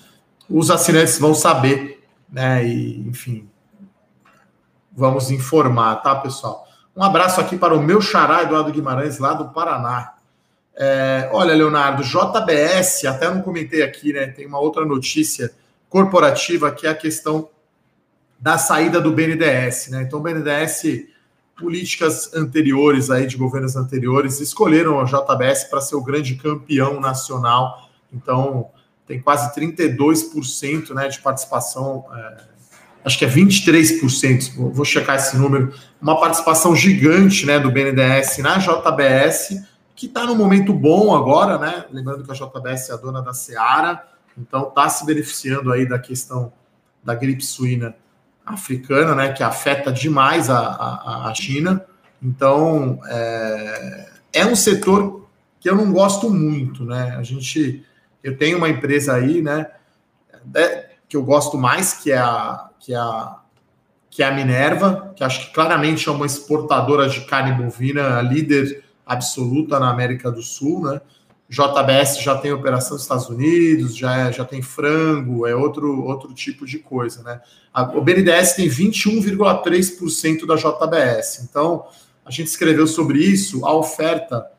Os 0.48 0.70
assinantes 0.70 1.18
vão 1.18 1.34
saber, 1.34 2.04
né? 2.32 2.64
E, 2.66 3.00
enfim, 3.08 3.50
vamos 4.92 5.32
informar, 5.32 5.96
tá, 5.98 6.16
pessoal? 6.16 6.67
Um 6.98 7.04
abraço 7.04 7.40
aqui 7.40 7.56
para 7.56 7.76
o 7.76 7.84
meu 7.84 8.02
xará, 8.02 8.42
Eduardo 8.42 8.72
Guimarães, 8.72 9.20
lá 9.20 9.34
do 9.34 9.50
Paraná. 9.50 10.16
É, 10.76 11.30
olha, 11.32 11.54
Leonardo, 11.54 12.02
JBS, 12.02 13.06
até 13.06 13.30
não 13.30 13.44
comentei 13.44 13.84
aqui, 13.84 14.12
né? 14.12 14.26
Tem 14.26 14.48
uma 14.48 14.58
outra 14.60 14.84
notícia 14.84 15.54
corporativa 15.90 16.72
que 16.72 16.88
é 16.88 16.90
a 16.90 16.96
questão 16.96 17.50
da 18.40 18.58
saída 18.58 19.00
do 19.00 19.12
BNDES, 19.12 19.90
né? 19.90 20.02
Então, 20.02 20.18
o 20.18 20.24
BNDES 20.24 21.06
políticas 21.56 22.34
anteriores 22.34 23.12
aí 23.12 23.28
de 23.28 23.38
governos 23.38 23.76
anteriores 23.76 24.40
escolheram 24.40 25.00
a 25.00 25.04
JBS 25.04 25.66
para 25.66 25.82
ser 25.82 25.96
o 25.96 26.04
grande 26.04 26.34
campeão 26.34 27.00
nacional. 27.00 27.92
Então 28.12 28.72
tem 29.06 29.22
quase 29.22 29.54
32% 29.54 30.96
né, 30.96 31.08
de 31.10 31.20
participação, 31.20 32.06
é, 32.12 32.38
acho 33.08 33.18
que 33.18 33.24
é 33.24 33.30
23%, 33.30 34.72
vou 34.72 34.84
checar 34.84 35.16
esse 35.16 35.38
número, 35.38 35.74
uma 36.02 36.20
participação 36.20 36.76
gigante 36.76 37.46
né, 37.46 37.58
do 37.58 37.72
BNDES 37.72 38.40
na 38.40 38.58
JBS, 38.58 39.64
que 39.96 40.08
está 40.08 40.26
no 40.26 40.36
momento 40.36 40.74
bom 40.74 41.16
agora, 41.16 41.58
né? 41.58 41.86
Lembrando 41.90 42.24
que 42.26 42.32
a 42.32 42.36
JBS 42.36 42.90
é 42.90 42.94
a 42.94 42.98
dona 42.98 43.22
da 43.22 43.34
Seara, 43.34 44.04
então 44.38 44.68
está 44.68 44.90
se 44.90 45.06
beneficiando 45.06 45.72
aí 45.72 45.88
da 45.88 45.98
questão 45.98 46.52
da 47.02 47.16
gripe 47.16 47.46
suína 47.46 47.96
africana, 48.46 49.16
né, 49.16 49.32
que 49.32 49.42
afeta 49.42 49.92
demais 49.92 50.50
a, 50.50 50.60
a, 50.60 51.30
a 51.30 51.34
China. 51.34 51.84
Então, 52.22 53.00
é, 53.08 54.10
é, 54.34 54.46
um 54.46 54.56
setor 54.56 55.28
que 55.62 55.70
eu 55.70 55.76
não 55.76 55.94
gosto 55.94 56.30
muito, 56.30 56.84
né? 56.84 57.16
A 57.18 57.24
gente, 57.24 57.86
eu 58.22 58.38
tenho 58.38 58.58
uma 58.58 58.70
empresa 58.70 59.14
aí, 59.14 59.42
né, 59.42 59.68
que 61.08 61.16
eu 61.16 61.24
gosto 61.24 61.58
mais, 61.58 61.94
que 61.94 62.12
é 62.12 62.18
a, 62.18 62.67
que 62.88 62.96
a, 62.96 63.36
que 64.10 64.24
a 64.24 64.32
Minerva, 64.32 65.14
que 65.14 65.22
acho 65.22 65.46
que 65.48 65.54
claramente 65.54 66.08
é 66.08 66.12
uma 66.12 66.26
exportadora 66.26 67.10
de 67.10 67.20
carne 67.26 67.52
bovina, 67.52 68.22
líder 68.22 68.82
absoluta 69.06 69.78
na 69.78 69.90
América 69.90 70.32
do 70.32 70.42
Sul, 70.42 70.84
né? 70.84 71.02
JBS 71.50 72.22
já 72.22 72.38
tem 72.38 72.54
operação 72.54 72.94
nos 72.94 73.02
Estados 73.02 73.28
Unidos, 73.28 73.96
já, 73.96 74.30
é, 74.30 74.32
já 74.32 74.46
tem 74.46 74.62
frango, 74.62 75.46
é 75.46 75.54
outro, 75.54 76.02
outro 76.06 76.34
tipo 76.34 76.66
de 76.66 76.80
coisa, 76.80 77.22
né? 77.24 77.42
A, 77.74 77.84
o 77.84 78.02
BNDES 78.02 78.54
tem 78.54 78.70
21,3% 78.70 80.46
da 80.46 80.56
JBS. 80.56 81.46
Então, 81.50 81.88
a 82.26 82.32
gente 82.32 82.48
escreveu 82.48 82.88
sobre 82.88 83.20
isso, 83.20 83.66
a 83.66 83.74
oferta, 83.74 84.50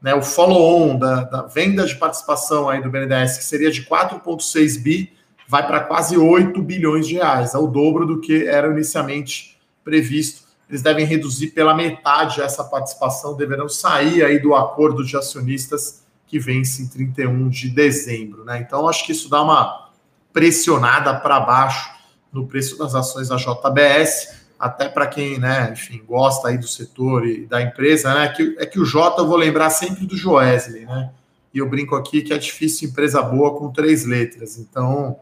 né, 0.00 0.14
o 0.14 0.22
follow-on 0.22 0.96
da, 0.96 1.24
da, 1.24 1.42
venda 1.42 1.84
de 1.84 1.96
participação 1.96 2.68
aí 2.68 2.80
do 2.80 2.88
BNDES, 2.88 3.38
que 3.38 3.44
seria 3.44 3.70
de 3.70 3.84
4,6 3.84 4.80
bi, 4.80 5.12
vai 5.46 5.66
para 5.66 5.80
quase 5.80 6.16
8 6.16 6.60
bilhões 6.62 7.06
de 7.06 7.14
reais, 7.14 7.54
é 7.54 7.58
o 7.58 7.66
dobro 7.66 8.06
do 8.06 8.20
que 8.20 8.46
era 8.46 8.68
inicialmente 8.68 9.58
previsto. 9.82 10.44
Eles 10.68 10.82
devem 10.82 11.04
reduzir 11.04 11.48
pela 11.48 11.74
metade 11.74 12.40
essa 12.40 12.64
participação, 12.64 13.36
deverão 13.36 13.68
sair 13.68 14.24
aí 14.24 14.38
do 14.38 14.54
acordo 14.54 15.04
de 15.04 15.16
acionistas 15.16 16.02
que 16.26 16.38
vence 16.38 16.82
em 16.82 16.88
31 16.88 17.48
de 17.48 17.68
dezembro. 17.68 18.44
Né? 18.44 18.58
Então, 18.58 18.88
acho 18.88 19.04
que 19.04 19.12
isso 19.12 19.28
dá 19.28 19.42
uma 19.42 19.90
pressionada 20.32 21.14
para 21.14 21.38
baixo 21.40 21.94
no 22.32 22.46
preço 22.46 22.76
das 22.76 22.94
ações 22.94 23.28
da 23.28 23.36
JBS, 23.36 24.42
até 24.58 24.88
para 24.88 25.06
quem, 25.06 25.38
né, 25.38 25.70
enfim, 25.72 26.02
gosta 26.04 26.48
aí 26.48 26.58
do 26.58 26.66
setor 26.66 27.26
e 27.26 27.46
da 27.46 27.62
empresa, 27.62 28.12
né? 28.12 28.28
Que, 28.28 28.56
é 28.58 28.66
que 28.66 28.80
o 28.80 28.84
J 28.84 29.20
eu 29.20 29.26
vou 29.26 29.36
lembrar 29.36 29.70
sempre 29.70 30.06
do 30.06 30.16
Joesley, 30.16 30.86
né? 30.86 31.12
E 31.52 31.58
eu 31.58 31.68
brinco 31.68 31.94
aqui 31.94 32.22
que 32.22 32.32
é 32.32 32.38
difícil 32.38 32.88
empresa 32.88 33.22
boa 33.22 33.56
com 33.56 33.70
três 33.70 34.04
letras. 34.04 34.58
Então, 34.58 35.16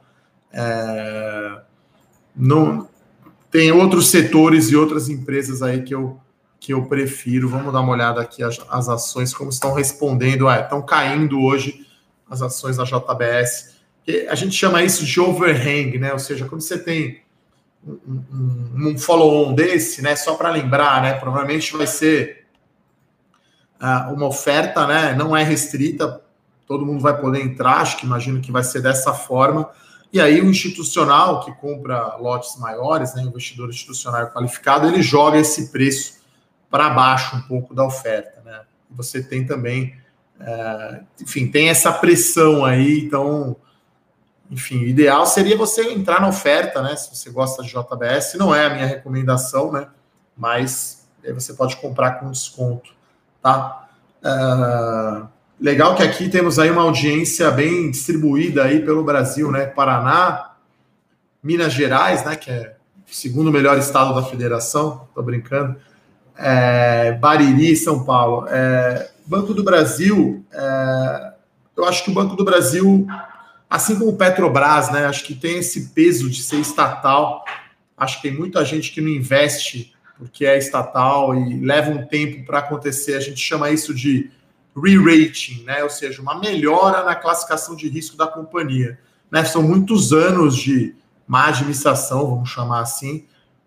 é, 0.53 1.61
não, 2.35 2.89
tem 3.51 3.71
outros 3.73 4.09
setores 4.09 4.71
e 4.71 4.77
outras 4.77 5.09
empresas 5.09 5.63
aí 5.63 5.83
que 5.83 5.95
eu 5.95 6.21
que 6.63 6.73
eu 6.73 6.87
prefiro. 6.87 7.49
Vamos 7.49 7.73
dar 7.73 7.81
uma 7.81 7.91
olhada 7.91 8.21
aqui 8.21 8.41
as, 8.43 8.57
as 8.71 8.89
ações, 8.89 9.35
como 9.35 9.51
estão 9.51 9.75
respondendo. 9.75 10.49
Ah, 10.49 10.61
estão 10.61 10.81
caindo 10.81 11.41
hoje 11.41 11.85
as 12.31 12.41
ações 12.41 12.77
da 12.77 12.85
JBS. 12.85 13.75
A 14.29 14.35
gente 14.37 14.55
chama 14.55 14.83
isso 14.83 15.05
de 15.05 15.21
overhang, 15.21 15.99
né? 15.99 16.13
Ou 16.13 16.21
seja, 16.21 16.47
quando 16.47 16.61
você 16.61 16.79
tem 16.79 17.21
um, 17.85 17.99
um, 18.07 18.89
um 18.91 18.99
follow-on 18.99 19.55
desse, 19.55 20.03
né? 20.03 20.15
Só 20.15 20.35
para 20.35 20.51
lembrar, 20.51 21.03
né? 21.03 21.15
Provavelmente 21.15 21.77
vai 21.77 21.87
ser 21.87 22.47
uh, 23.81 24.15
uma 24.15 24.27
oferta, 24.27 24.87
né? 24.87 25.15
Não 25.15 25.37
é 25.37 25.43
restrita, 25.43 26.23
todo 26.65 26.87
mundo 26.87 27.01
vai 27.01 27.21
poder 27.21 27.41
entrar. 27.41 27.79
Acho 27.79 27.97
que 27.97 28.07
imagino 28.07 28.41
que 28.41 28.53
vai 28.53 28.63
ser 28.63 28.81
dessa 28.81 29.13
forma. 29.13 29.69
E 30.13 30.21
aí 30.21 30.43
o 30.43 30.51
institucional 30.51 31.41
que 31.41 31.53
compra 31.53 32.17
lotes 32.17 32.59
maiores, 32.59 33.15
né? 33.15 33.23
Investidor 33.23 33.71
institucional 33.71 34.31
qualificado, 34.31 34.87
ele 34.87 35.03
joga 35.03 35.39
esse 35.39 35.73
preço 35.73 36.21
para 36.71 36.91
baixo 36.91 37.37
um 37.37 37.43
pouco 37.43 37.75
da 37.75 37.85
oferta, 37.85 38.43
né? 38.45 38.61
Você 38.91 39.23
tem 39.23 39.47
também, 39.47 39.97
é, 40.39 41.01
enfim, 41.21 41.51
tem 41.51 41.71
essa 41.71 41.91
pressão 41.91 42.63
aí, 42.63 43.01
então, 43.01 43.57
enfim, 44.51 44.85
o 44.85 44.87
ideal 44.87 45.25
seria 45.25 45.57
você 45.57 45.91
entrar 45.91 46.21
na 46.21 46.29
oferta, 46.29 46.83
né? 46.83 46.95
Se 46.95 47.17
você 47.17 47.31
gosta 47.31 47.63
de 47.63 47.71
JBS, 47.71 48.35
não 48.35 48.55
é 48.55 48.67
a 48.67 48.71
minha 48.71 48.87
recomendação, 48.87 49.73
né? 49.73 49.89
Mas 50.37 51.09
aí 51.25 51.33
você 51.33 51.55
pode 51.55 51.77
comprar 51.77 52.21
com 52.21 52.31
desconto, 52.31 52.95
tá? 53.41 53.89
Uh, 54.23 55.27
legal 55.63 55.95
que 55.95 56.03
aqui 56.03 56.29
temos 56.29 56.59
aí 56.59 56.71
uma 56.71 56.83
audiência 56.83 57.49
bem 57.51 57.91
distribuída 57.91 58.65
aí 58.65 58.81
pelo 58.85 59.05
Brasil, 59.05 59.51
né? 59.53 59.65
Paraná, 59.65 60.57
Minas 61.41 61.73
Gerais, 61.73 62.25
né? 62.25 62.35
Que 62.35 62.51
é 62.51 62.77
o 63.09 63.15
segundo 63.15 63.53
melhor 63.53 63.79
estado 63.79 64.13
da 64.13 64.25
federação, 64.25 65.09
tô 65.15 65.23
brincando. 65.23 65.77
É, 66.37 67.13
Bariri, 67.13 67.77
São 67.77 68.05
Paulo. 68.05 68.49
É, 68.49 69.11
Banco 69.25 69.55
do 69.55 69.63
Brasil, 69.63 70.45
é, 70.53 71.33
eu 71.77 71.85
acho 71.85 72.03
que 72.05 72.11
o 72.11 72.15
Banco 72.15 72.35
do 72.35 72.45
Brasil, 72.45 73.07
assim 73.71 73.97
como 73.97 74.11
o 74.11 74.17
Petrobras, 74.17 74.91
né? 74.91 75.07
Acho 75.07 75.23
que 75.23 75.35
tem 75.35 75.59
esse 75.59 75.91
peso 75.91 76.29
de 76.29 76.43
ser 76.43 76.57
estatal. 76.57 77.45
Acho 77.97 78.21
que 78.21 78.29
tem 78.29 78.37
muita 78.37 78.65
gente 78.65 78.91
que 78.91 79.01
não 79.01 79.09
investe 79.09 79.95
porque 80.19 80.45
é 80.45 80.59
estatal 80.59 81.35
e 81.37 81.61
leva 81.61 81.91
um 81.91 82.05
tempo 82.05 82.45
para 82.45 82.59
acontecer. 82.59 83.15
A 83.15 83.21
gente 83.21 83.41
chama 83.41 83.71
isso 83.71 83.95
de 83.95 84.31
re-rating, 84.77 85.65
né? 85.65 85.83
Ou 85.83 85.91
seja, 85.91 86.21
uma 86.23 86.39
melhora 86.39 87.05
na 87.05 87.15
classificação 87.15 87.77
de 87.77 87.89
risco 87.89 88.17
da 88.17 88.27
companhia. 88.27 88.99
Né? 89.31 89.45
São 89.45 89.63
muitos 89.63 90.13
anos 90.13 90.57
de 90.57 90.95
má 91.27 91.47
administração, 91.47 92.31
vamos 92.31 92.51
chamar 92.51 92.81
assim. 92.81 93.25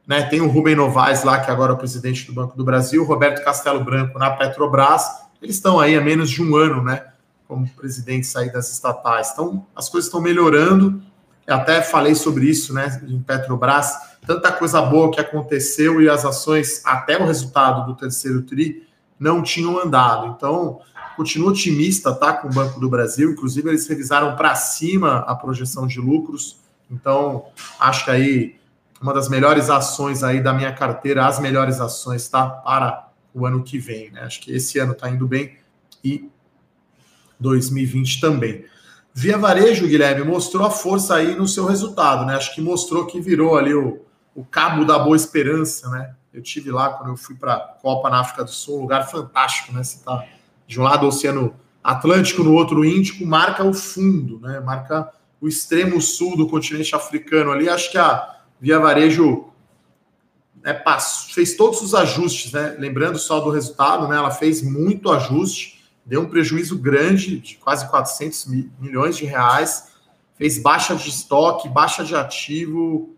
Né? 0.07 0.23
Tem 0.23 0.41
o 0.41 0.47
Rubem 0.47 0.75
Novaes 0.75 1.23
lá, 1.23 1.39
que 1.39 1.49
agora 1.49 1.71
é 1.71 1.75
o 1.75 1.77
presidente 1.77 2.25
do 2.25 2.33
Banco 2.33 2.57
do 2.57 2.63
Brasil, 2.63 3.03
Roberto 3.03 3.43
Castelo 3.43 3.83
Branco 3.83 4.19
na 4.19 4.31
Petrobras. 4.31 5.07
Eles 5.41 5.55
estão 5.55 5.79
aí 5.79 5.95
há 5.95 6.01
menos 6.01 6.29
de 6.29 6.41
um 6.41 6.55
ano, 6.55 6.83
né? 6.83 7.07
Como 7.47 7.67
presidentes 7.69 8.35
aí 8.35 8.51
das 8.51 8.71
estatais. 8.71 9.31
Então, 9.33 9.65
as 9.75 9.89
coisas 9.89 10.07
estão 10.07 10.21
melhorando. 10.21 11.01
Eu 11.45 11.55
até 11.55 11.81
falei 11.81 12.15
sobre 12.15 12.49
isso, 12.49 12.73
né? 12.73 13.01
Em 13.07 13.21
Petrobras 13.21 14.15
tanta 14.25 14.51
coisa 14.51 14.81
boa 14.81 15.11
que 15.11 15.19
aconteceu 15.19 16.01
e 16.01 16.09
as 16.09 16.25
ações, 16.25 16.81
até 16.85 17.17
o 17.17 17.25
resultado 17.25 17.85
do 17.85 17.95
terceiro 17.95 18.41
TRI, 18.41 18.87
não 19.19 19.41
tinham 19.41 19.79
andado. 19.79 20.33
Então, 20.35 20.81
continuo 21.15 21.49
otimista 21.49 22.13
tá, 22.13 22.33
com 22.33 22.47
o 22.47 22.51
Banco 22.51 22.79
do 22.79 22.89
Brasil, 22.89 23.31
inclusive 23.31 23.69
eles 23.69 23.87
revisaram 23.87 24.35
para 24.35 24.53
cima 24.55 25.19
a 25.19 25.35
projeção 25.35 25.87
de 25.87 25.99
lucros. 25.99 26.57
Então, 26.89 27.45
acho 27.79 28.05
que 28.05 28.11
aí 28.11 28.55
uma 29.01 29.13
das 29.13 29.29
melhores 29.29 29.69
ações 29.69 30.23
aí 30.23 30.41
da 30.41 30.53
minha 30.53 30.73
carteira, 30.73 31.27
as 31.27 31.39
melhores 31.39 31.79
ações, 31.79 32.27
tá? 32.27 32.49
Para 32.49 33.09
o 33.33 33.45
ano 33.45 33.63
que 33.63 33.77
vem, 33.77 34.11
né? 34.11 34.21
Acho 34.21 34.41
que 34.41 34.51
esse 34.51 34.79
ano 34.79 34.93
está 34.93 35.09
indo 35.09 35.27
bem 35.27 35.57
e 36.03 36.29
2020 37.39 38.21
também. 38.21 38.65
Via 39.13 39.37
Varejo, 39.37 39.87
Guilherme, 39.87 40.23
mostrou 40.23 40.65
a 40.65 40.71
força 40.71 41.15
aí 41.15 41.35
no 41.35 41.47
seu 41.47 41.65
resultado, 41.65 42.25
né? 42.25 42.35
Acho 42.35 42.53
que 42.53 42.61
mostrou 42.61 43.05
que 43.05 43.19
virou 43.19 43.57
ali 43.57 43.73
o, 43.73 44.01
o 44.33 44.43
Cabo 44.43 44.85
da 44.85 44.99
Boa 44.99 45.15
Esperança, 45.15 45.89
né? 45.89 46.15
Eu 46.33 46.41
tive 46.41 46.69
lá 46.69 46.89
quando 46.89 47.11
eu 47.11 47.17
fui 47.17 47.35
para 47.35 47.53
a 47.53 47.59
Copa 47.59 48.09
na 48.09 48.19
África 48.19 48.43
do 48.43 48.51
Sul, 48.51 48.79
um 48.79 48.81
lugar 48.81 49.09
fantástico, 49.09 49.71
né? 49.71 49.83
Você 49.83 49.97
está 49.97 50.25
de 50.67 50.79
um 50.79 50.83
lado 50.83 51.05
o 51.05 51.09
Oceano 51.09 51.55
Atlântico, 51.83 52.43
no 52.43 52.53
outro 52.53 52.81
o 52.81 52.85
Índico, 52.85 53.25
marca 53.25 53.63
o 53.63 53.73
fundo, 53.73 54.39
né? 54.39 54.59
Marca 54.59 55.11
o 55.39 55.47
extremo 55.47 56.01
sul 56.01 56.35
do 56.35 56.47
continente 56.47 56.95
africano 56.95 57.51
ali. 57.51 57.69
Acho 57.69 57.91
que 57.91 57.97
a 57.97 58.35
Via 58.59 58.79
Varejo 58.79 59.45
né, 60.63 60.73
passou, 60.73 61.33
fez 61.33 61.55
todos 61.55 61.81
os 61.81 61.93
ajustes, 61.93 62.51
né? 62.51 62.75
Lembrando 62.79 63.19
só 63.19 63.39
do 63.39 63.51
resultado, 63.51 64.07
né? 64.07 64.17
Ela 64.17 64.31
fez 64.31 64.61
muito 64.61 65.11
ajuste, 65.11 65.83
deu 66.05 66.21
um 66.21 66.29
prejuízo 66.29 66.77
grande 66.77 67.39
de 67.39 67.55
quase 67.55 67.87
400 67.89 68.47
milhões 68.79 69.15
de 69.17 69.25
reais, 69.25 69.93
fez 70.35 70.57
baixa 70.57 70.95
de 70.95 71.09
estoque, 71.09 71.69
baixa 71.69 72.03
de 72.03 72.15
ativo, 72.15 73.15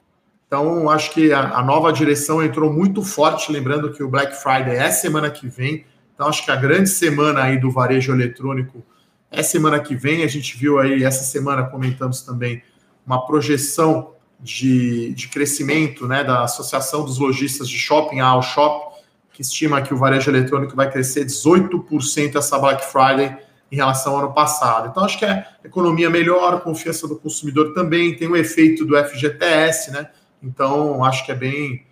então, 0.48 0.90
acho 0.90 1.12
que 1.12 1.34
a, 1.34 1.58
a, 1.58 1.62
nova 1.62 1.92
direção 1.92 2.42
entrou 2.42 2.72
muito 2.72 3.04
forte, 3.04 3.52
lembrando 3.52 3.92
que 3.92 4.02
o 4.02 4.08
Black 4.08 4.42
Friday 4.42 4.78
é 4.78 4.90
semana 4.90 5.30
que 5.30 5.48
vem. 5.48 5.86
Então, 6.18 6.28
acho 6.28 6.44
que 6.44 6.50
a 6.50 6.56
grande 6.56 6.90
semana 6.90 7.44
aí 7.44 7.60
do 7.60 7.70
varejo 7.70 8.12
eletrônico 8.12 8.84
é 9.30 9.44
semana 9.44 9.80
que 9.80 9.96
vem. 9.96 10.24
A 10.24 10.28
gente 10.28 10.58
viu 10.58 10.80
aí, 10.80 11.04
essa 11.04 11.24
semana, 11.24 11.62
comentamos 11.64 12.22
também, 12.22 12.64
uma 13.06 13.24
projeção 13.24 14.16
de, 14.40 15.14
de 15.14 15.28
crescimento 15.28 16.08
né, 16.08 16.24
da 16.24 16.44
Associação 16.44 17.06
dos 17.06 17.20
Lojistas 17.20 17.70
de 17.70 17.78
Shopping, 17.78 18.20
a 18.20 18.42
Shop, 18.42 18.96
que 19.32 19.44
estima 19.44 19.80
que 19.80 19.94
o 19.94 19.98
varejo 19.98 20.32
eletrônico 20.32 20.76
vai 20.76 20.90
crescer 20.90 21.24
18% 21.24 22.36
essa 22.36 22.58
Black 22.58 22.84
Friday 22.92 23.38
em 23.72 23.76
relação 23.76 24.14
ao 24.14 24.26
ano 24.26 24.34
passado. 24.34 24.88
Então, 24.90 25.04
acho 25.04 25.20
que 25.20 25.26
a 25.26 25.46
economia 25.64 26.10
melhor, 26.10 26.56
a 26.56 26.60
confiança 26.60 27.08
do 27.08 27.16
consumidor 27.16 27.76
também, 27.76 28.16
tem 28.16 28.28
o 28.28 28.36
efeito 28.36 28.84
do 28.84 28.98
FGTS, 28.98 29.92
né? 29.92 30.10
Então, 30.42 31.04
acho 31.04 31.24
que 31.24 31.32
é 31.32 31.36
bem, 31.36 31.86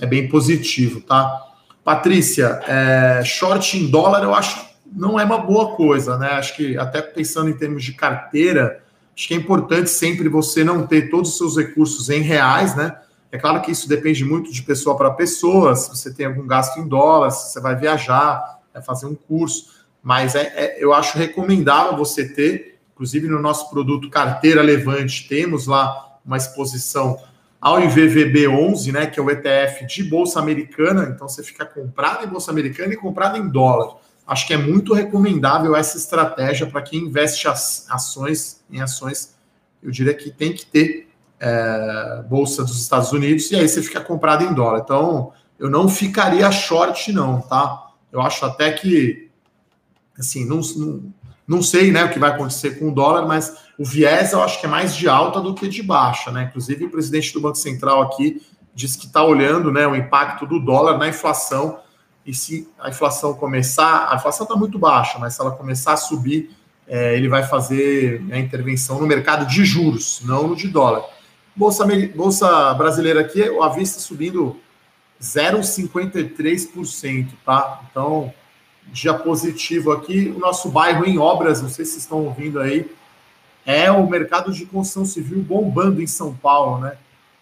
é 0.00 0.06
bem 0.06 0.28
positivo, 0.28 1.00
tá? 1.00 1.47
Patrícia, 1.88 2.60
é, 2.68 3.24
short 3.24 3.78
em 3.78 3.90
dólar 3.90 4.22
eu 4.22 4.34
acho 4.34 4.62
não 4.92 5.18
é 5.18 5.24
uma 5.24 5.38
boa 5.38 5.74
coisa, 5.74 6.18
né? 6.18 6.32
Acho 6.32 6.54
que 6.54 6.76
até 6.76 7.00
pensando 7.00 7.48
em 7.48 7.54
termos 7.54 7.82
de 7.82 7.94
carteira, 7.94 8.82
acho 9.16 9.26
que 9.26 9.32
é 9.32 9.36
importante 9.38 9.88
sempre 9.88 10.28
você 10.28 10.62
não 10.62 10.86
ter 10.86 11.08
todos 11.08 11.30
os 11.30 11.38
seus 11.38 11.56
recursos 11.56 12.10
em 12.10 12.20
reais, 12.20 12.76
né? 12.76 12.94
É 13.32 13.38
claro 13.38 13.62
que 13.62 13.70
isso 13.70 13.88
depende 13.88 14.22
muito 14.22 14.52
de 14.52 14.60
pessoa 14.60 14.98
para 14.98 15.12
pessoa, 15.12 15.74
se 15.74 15.88
você 15.88 16.12
tem 16.12 16.26
algum 16.26 16.46
gasto 16.46 16.78
em 16.78 16.86
dólar, 16.86 17.30
se 17.30 17.54
você 17.54 17.60
vai 17.60 17.74
viajar, 17.74 18.58
vai 18.70 18.82
fazer 18.82 19.06
um 19.06 19.14
curso, 19.14 19.70
mas 20.02 20.34
é, 20.34 20.52
é, 20.56 20.84
eu 20.84 20.92
acho 20.92 21.16
recomendável 21.16 21.96
você 21.96 22.28
ter, 22.28 22.80
inclusive 22.92 23.28
no 23.28 23.40
nosso 23.40 23.70
produto 23.70 24.10
Carteira 24.10 24.60
Levante, 24.60 25.26
temos 25.26 25.66
lá 25.66 26.18
uma 26.22 26.36
exposição 26.36 27.18
ao 27.60 27.80
IVVB11, 27.80 28.92
né, 28.92 29.06
que 29.06 29.18
é 29.18 29.22
o 29.22 29.30
ETF 29.30 29.84
de 29.86 30.04
bolsa 30.04 30.38
americana, 30.38 31.12
então 31.14 31.28
você 31.28 31.42
fica 31.42 31.66
comprado 31.66 32.24
em 32.24 32.28
bolsa 32.28 32.50
americana 32.50 32.94
e 32.94 32.96
comprado 32.96 33.36
em 33.36 33.48
dólar. 33.48 33.96
Acho 34.26 34.46
que 34.46 34.54
é 34.54 34.58
muito 34.58 34.92
recomendável 34.92 35.74
essa 35.74 35.96
estratégia 35.96 36.66
para 36.66 36.82
quem 36.82 37.00
investe 37.00 37.48
ações 37.48 38.62
em 38.70 38.80
ações. 38.80 39.34
Eu 39.82 39.90
diria 39.90 40.14
que 40.14 40.30
tem 40.30 40.52
que 40.52 40.66
ter 40.66 41.08
é, 41.40 42.22
bolsa 42.28 42.62
dos 42.62 42.80
Estados 42.80 43.10
Unidos 43.12 43.50
e 43.50 43.56
aí 43.56 43.68
você 43.68 43.82
fica 43.82 44.00
comprado 44.00 44.44
em 44.44 44.52
dólar. 44.52 44.80
Então, 44.84 45.32
eu 45.58 45.70
não 45.70 45.88
ficaria 45.88 46.50
short, 46.52 47.12
não, 47.12 47.40
tá? 47.40 47.90
Eu 48.12 48.20
acho 48.20 48.44
até 48.44 48.70
que, 48.70 49.30
assim, 50.18 50.44
não, 50.44 50.60
não, 50.76 51.12
não 51.48 51.60
sei 51.62 51.90
né, 51.90 52.04
o 52.04 52.10
que 52.10 52.18
vai 52.18 52.30
acontecer 52.30 52.78
com 52.78 52.90
o 52.90 52.94
dólar, 52.94 53.26
mas 53.26 53.56
o 53.78 53.84
viés 53.84 54.34
eu 54.34 54.42
acho 54.42 54.60
que 54.60 54.66
é 54.66 54.68
mais 54.68 54.94
de 54.94 55.08
alta 55.08 55.40
do 55.40 55.54
que 55.54 55.66
de 55.66 55.82
baixa, 55.82 56.30
né? 56.30 56.44
Inclusive, 56.44 56.84
o 56.84 56.90
presidente 56.90 57.32
do 57.32 57.40
Banco 57.40 57.56
Central 57.56 58.02
aqui 58.02 58.42
disse 58.74 58.98
que 58.98 59.06
está 59.06 59.24
olhando 59.24 59.72
né, 59.72 59.86
o 59.86 59.96
impacto 59.96 60.44
do 60.46 60.60
dólar 60.60 60.98
na 60.98 61.08
inflação. 61.08 61.78
E 62.26 62.34
se 62.34 62.68
a 62.78 62.90
inflação 62.90 63.32
começar, 63.32 64.12
a 64.12 64.16
inflação 64.16 64.44
está 64.44 64.54
muito 64.54 64.78
baixa, 64.78 65.18
mas 65.18 65.32
se 65.34 65.40
ela 65.40 65.52
começar 65.52 65.94
a 65.94 65.96
subir, 65.96 66.50
é, 66.86 67.16
ele 67.16 67.28
vai 67.28 67.42
fazer 67.42 68.22
a 68.30 68.38
intervenção 68.38 69.00
no 69.00 69.06
mercado 69.06 69.46
de 69.46 69.64
juros, 69.64 70.20
não 70.24 70.48
no 70.48 70.54
de 70.54 70.68
dólar. 70.68 71.02
Bolsa, 71.56 71.86
Bolsa 72.14 72.74
brasileira 72.74 73.22
aqui, 73.22 73.42
a 73.42 73.68
vista 73.68 74.00
subindo 74.00 74.60
0,53%, 75.20 77.30
tá? 77.44 77.80
Então, 77.90 78.32
dia 78.92 79.14
positivo 79.14 79.92
aqui. 79.92 80.32
O 80.36 80.38
nosso 80.38 80.68
bairro 80.68 81.04
em 81.04 81.18
obras, 81.18 81.62
não 81.62 81.68
sei 81.68 81.84
se 81.84 81.92
vocês 81.92 82.02
estão 82.02 82.24
ouvindo 82.24 82.60
aí, 82.60 82.90
é 83.64 83.90
o 83.90 84.08
mercado 84.08 84.52
de 84.52 84.64
construção 84.66 85.04
civil 85.04 85.42
bombando 85.42 86.02
em 86.02 86.06
São 86.06 86.34
Paulo, 86.34 86.80
né? 86.80 86.96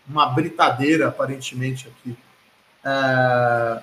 Uma 0.09 0.27
britadeira, 0.27 1.09
aparentemente, 1.09 1.89
aqui. 1.89 2.17
É... 2.85 3.83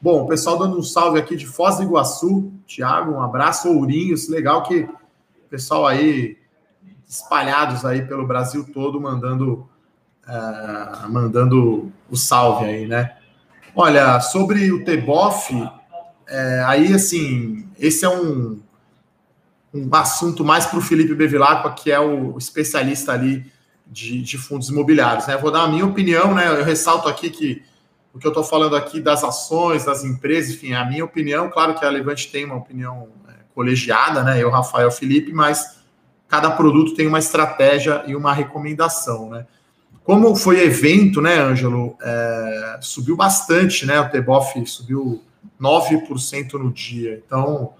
Bom, 0.00 0.24
o 0.24 0.26
pessoal 0.26 0.58
dando 0.58 0.78
um 0.78 0.82
salve 0.82 1.18
aqui 1.18 1.36
de 1.36 1.46
Foz 1.46 1.76
do 1.76 1.82
Iguaçu. 1.82 2.52
Tiago, 2.66 3.12
um 3.12 3.22
abraço. 3.22 3.68
Ourinhos, 3.68 4.28
legal 4.28 4.62
que 4.62 4.80
o 4.80 5.48
pessoal 5.48 5.86
aí 5.86 6.36
espalhados 7.08 7.84
aí 7.84 8.06
pelo 8.06 8.26
Brasil 8.26 8.66
todo 8.72 9.00
mandando 9.00 9.68
uh, 10.26 11.08
mandando 11.10 11.92
o 12.10 12.16
salve 12.16 12.64
aí, 12.64 12.86
né? 12.86 13.15
Olha, 13.78 14.20
sobre 14.20 14.72
o 14.72 14.82
Teboff, 14.86 15.52
é, 16.26 16.64
aí 16.66 16.94
assim, 16.94 17.68
esse 17.78 18.06
é 18.06 18.08
um, 18.08 18.58
um 19.74 19.94
assunto 19.94 20.42
mais 20.42 20.64
para 20.64 20.78
o 20.78 20.82
Felipe 20.82 21.14
Bevilacqua, 21.14 21.70
que 21.74 21.92
é 21.92 22.00
o 22.00 22.38
especialista 22.38 23.12
ali 23.12 23.52
de, 23.86 24.22
de, 24.22 24.38
fundos 24.38 24.70
imobiliários. 24.70 25.26
Né? 25.26 25.36
Vou 25.36 25.50
dar 25.50 25.64
a 25.64 25.68
minha 25.68 25.84
opinião, 25.84 26.34
né? 26.34 26.48
Eu 26.48 26.64
ressalto 26.64 27.06
aqui 27.06 27.28
que 27.28 27.62
o 28.14 28.18
que 28.18 28.26
eu 28.26 28.30
estou 28.30 28.42
falando 28.42 28.74
aqui 28.74 28.98
das 28.98 29.22
ações, 29.22 29.84
das 29.84 30.02
empresas, 30.02 30.54
enfim, 30.54 30.72
é 30.72 30.76
a 30.76 30.84
minha 30.86 31.04
opinião. 31.04 31.50
Claro 31.50 31.74
que 31.74 31.84
a 31.84 31.90
Levante 31.90 32.32
tem 32.32 32.46
uma 32.46 32.56
opinião 32.56 33.08
é, 33.28 33.32
colegiada, 33.54 34.22
né? 34.22 34.42
Eu, 34.42 34.48
Rafael 34.48 34.90
Felipe, 34.90 35.34
mas 35.34 35.80
cada 36.26 36.50
produto 36.50 36.94
tem 36.94 37.06
uma 37.06 37.18
estratégia 37.18 38.02
e 38.06 38.16
uma 38.16 38.32
recomendação, 38.32 39.28
né? 39.28 39.46
Como 40.06 40.34
foi 40.36 40.62
evento, 40.62 41.20
né, 41.20 41.38
Ângelo? 41.38 41.96
É, 42.00 42.78
subiu 42.80 43.16
bastante, 43.16 43.84
né? 43.84 44.00
O 44.00 44.08
Teboff 44.08 44.64
subiu 44.66 45.20
9% 45.60 46.52
no 46.54 46.72
dia. 46.72 47.22
Então, 47.26 47.74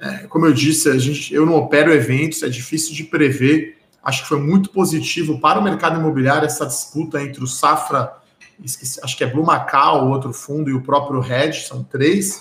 é, 0.00 0.26
como 0.28 0.46
eu 0.46 0.52
disse, 0.52 0.88
a 0.88 0.98
gente, 0.98 1.32
eu 1.32 1.44
não 1.44 1.54
opero 1.54 1.92
eventos, 1.92 2.42
é 2.42 2.48
difícil 2.48 2.94
de 2.94 3.04
prever. 3.04 3.76
Acho 4.02 4.22
que 4.22 4.28
foi 4.28 4.40
muito 4.40 4.70
positivo 4.70 5.38
para 5.38 5.60
o 5.60 5.62
mercado 5.62 6.00
imobiliário 6.00 6.46
essa 6.46 6.64
disputa 6.64 7.22
entre 7.22 7.44
o 7.44 7.46
Safra 7.46 8.18
esqueci, 8.64 9.00
acho 9.02 9.16
que 9.16 9.24
é 9.24 9.26
Blue 9.26 9.44
Macau, 9.44 10.06
o 10.06 10.10
outro 10.10 10.32
fundo, 10.32 10.70
e 10.70 10.74
o 10.74 10.82
próprio 10.82 11.22
Hedge, 11.22 11.66
são 11.66 11.84
três, 11.84 12.40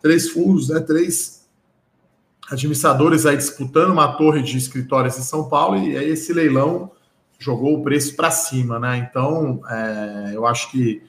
três 0.00 0.30
fundos, 0.30 0.68
né? 0.68 0.80
Três 0.80 1.44
administradores 2.50 3.26
aí 3.26 3.36
disputando 3.36 3.90
uma 3.90 4.16
torre 4.16 4.42
de 4.42 4.56
escritórios 4.56 5.18
em 5.18 5.22
São 5.22 5.48
Paulo, 5.48 5.76
e 5.76 5.96
aí 5.96 6.10
esse 6.10 6.32
leilão 6.32 6.90
jogou 7.44 7.78
o 7.78 7.82
preço 7.82 8.16
para 8.16 8.30
cima, 8.30 8.78
né? 8.78 8.96
Então, 8.96 9.60
é, 9.68 10.32
eu 10.34 10.46
acho 10.46 10.70
que 10.70 11.02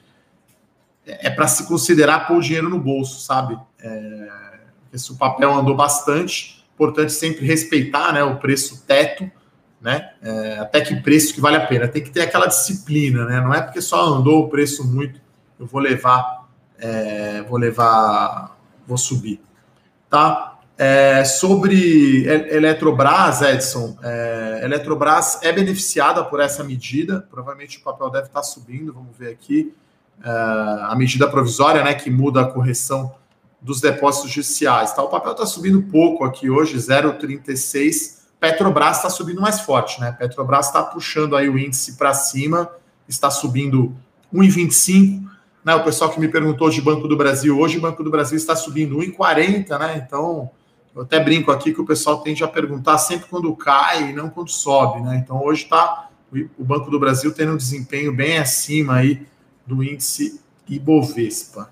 é 1.06 1.30
para 1.30 1.46
se 1.46 1.66
considerar 1.66 2.26
pôr 2.26 2.38
o 2.38 2.40
dinheiro 2.40 2.68
no 2.68 2.78
bolso, 2.78 3.20
sabe? 3.20 3.58
É, 3.80 4.28
esse 4.92 5.16
papel 5.16 5.52
andou 5.52 5.74
bastante, 5.74 6.64
importante 6.74 7.12
sempre 7.12 7.46
respeitar 7.46 8.12
né, 8.12 8.22
o 8.22 8.36
preço 8.36 8.84
teto, 8.86 9.30
né? 9.80 10.10
É, 10.20 10.58
até 10.58 10.80
que 10.80 10.96
preço 10.96 11.32
que 11.32 11.40
vale 11.40 11.56
a 11.56 11.66
pena. 11.66 11.88
Tem 11.88 12.02
que 12.02 12.10
ter 12.10 12.22
aquela 12.22 12.46
disciplina, 12.46 13.24
né? 13.24 13.40
Não 13.40 13.54
é 13.54 13.62
porque 13.62 13.80
só 13.80 14.04
andou 14.04 14.44
o 14.44 14.48
preço 14.48 14.84
muito, 14.86 15.20
eu 15.58 15.66
vou 15.66 15.80
levar, 15.80 16.46
é, 16.78 17.42
vou 17.42 17.58
levar, 17.58 18.58
vou 18.86 18.98
subir, 18.98 19.40
tá? 20.10 20.55
É, 20.78 21.24
sobre 21.24 22.26
Eletrobras, 22.26 23.40
Edson, 23.40 23.96
é, 24.02 24.60
Eletrobras 24.62 25.40
é 25.42 25.50
beneficiada 25.50 26.22
por 26.22 26.38
essa 26.38 26.62
medida, 26.62 27.26
provavelmente 27.30 27.78
o 27.78 27.80
papel 27.80 28.10
deve 28.10 28.26
estar 28.26 28.42
subindo, 28.42 28.92
vamos 28.92 29.16
ver 29.16 29.30
aqui, 29.30 29.74
é, 30.22 30.28
a 30.28 30.94
medida 30.94 31.26
provisória, 31.28 31.82
né, 31.82 31.94
que 31.94 32.10
muda 32.10 32.42
a 32.42 32.44
correção 32.44 33.14
dos 33.60 33.80
depósitos 33.80 34.30
judiciais. 34.30 34.92
Tá? 34.92 35.02
O 35.02 35.08
papel 35.08 35.32
está 35.32 35.46
subindo 35.46 35.82
pouco 35.82 36.24
aqui 36.24 36.50
hoje, 36.50 36.76
0,36. 36.76 38.16
Petrobras 38.38 38.98
está 38.98 39.10
subindo 39.10 39.40
mais 39.40 39.60
forte, 39.60 40.00
né? 40.00 40.12
Petrobras 40.12 40.66
está 40.66 40.82
puxando 40.82 41.34
aí 41.34 41.48
o 41.48 41.58
índice 41.58 41.96
para 41.96 42.12
cima, 42.12 42.70
está 43.08 43.30
subindo 43.30 43.96
1,25. 44.32 45.22
Né? 45.64 45.74
O 45.74 45.82
pessoal 45.82 46.10
que 46.10 46.20
me 46.20 46.28
perguntou 46.28 46.68
de 46.70 46.80
Banco 46.80 47.08
do 47.08 47.16
Brasil, 47.16 47.58
hoje 47.58 47.78
o 47.78 47.80
Banco 47.80 48.04
do 48.04 48.10
Brasil 48.10 48.36
está 48.36 48.54
subindo 48.54 48.98
1,40, 48.98 49.78
né? 49.78 50.02
Então, 50.06 50.50
eu 50.96 51.02
até 51.02 51.20
brinco 51.20 51.52
aqui 51.52 51.74
que 51.74 51.80
o 51.80 51.84
pessoal 51.84 52.22
tende 52.22 52.42
a 52.42 52.48
perguntar 52.48 52.96
sempre 52.96 53.28
quando 53.28 53.54
cai 53.54 54.08
e 54.08 54.12
não 54.14 54.30
quando 54.30 54.48
sobe, 54.48 55.02
né? 55.02 55.20
Então, 55.22 55.44
hoje 55.44 55.64
está 55.64 56.08
o 56.58 56.64
Banco 56.64 56.90
do 56.90 56.98
Brasil 56.98 57.34
tendo 57.34 57.52
um 57.52 57.56
desempenho 57.56 58.16
bem 58.16 58.38
acima 58.38 58.94
aí 58.94 59.26
do 59.66 59.84
índice 59.84 60.40
Ibovespa. 60.66 61.70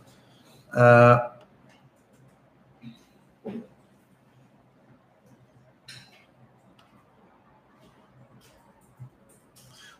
Uh, 0.68 1.34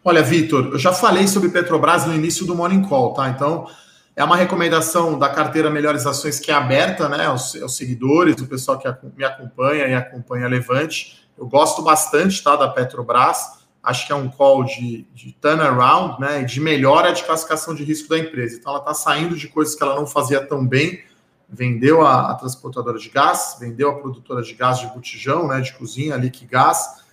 Olha, 0.07 0.23
Vitor, 0.23 0.67
eu 0.67 0.79
já 0.79 0.93
falei 0.93 1.27
sobre 1.27 1.49
Petrobras 1.49 2.05
no 2.05 2.15
início 2.15 2.45
do 2.45 2.55
Morning 2.55 2.83
Call, 2.83 3.15
tá? 3.15 3.31
Então, 3.31 3.67
é 4.17 4.23
uma 4.23 4.37
recomendação 4.37 5.19
da 5.19 5.29
carteira 5.29 5.69
Melhores 5.69 6.07
Ações 6.07 6.39
que 6.39 6.51
é 6.51 6.55
aberta, 6.55 7.09
né, 7.09 7.27
aos, 7.27 7.53
seguidores, 7.77 8.41
o 8.41 8.47
pessoal 8.47 8.79
que 8.79 8.89
me 9.17 9.25
acompanha 9.25 9.87
e 9.87 9.95
acompanha 9.95 10.47
Levante. 10.47 11.29
Eu 11.37 11.47
gosto 11.47 11.83
bastante, 11.83 12.43
tá, 12.43 12.55
da 12.55 12.69
Petrobras. 12.69 13.65
Acho 13.83 14.07
que 14.07 14.13
é 14.13 14.17
um 14.17 14.29
call 14.29 14.65
de, 14.65 15.07
de 15.13 15.33
turnaround, 15.41 16.21
né, 16.21 16.43
de 16.45 16.61
melhora 16.61 17.13
de 17.13 17.25
classificação 17.25 17.75
de 17.75 17.83
risco 17.83 18.09
da 18.09 18.19
empresa. 18.19 18.57
Então, 18.57 18.73
ela 18.73 18.81
está 18.81 18.95
saindo 18.95 19.37
de 19.37 19.49
coisas 19.49 19.75
que 19.75 19.83
ela 19.83 19.97
não 19.97 20.07
fazia 20.07 20.41
tão 20.41 20.67
bem. 20.67 21.03
Vendeu 21.49 22.07
a, 22.07 22.31
a 22.31 22.35
transportadora 22.35 22.99
de 22.99 23.11
gás, 23.11 23.57
vendeu 23.61 23.91
a 23.91 23.95
produtora 23.95 24.43
de 24.43 24.55
gás 24.55 24.79
de 24.79 24.87
botijão, 24.87 25.49
né, 25.49 25.61
de 25.61 25.73
cozinha, 25.73 26.17
Liquigás 26.17 27.05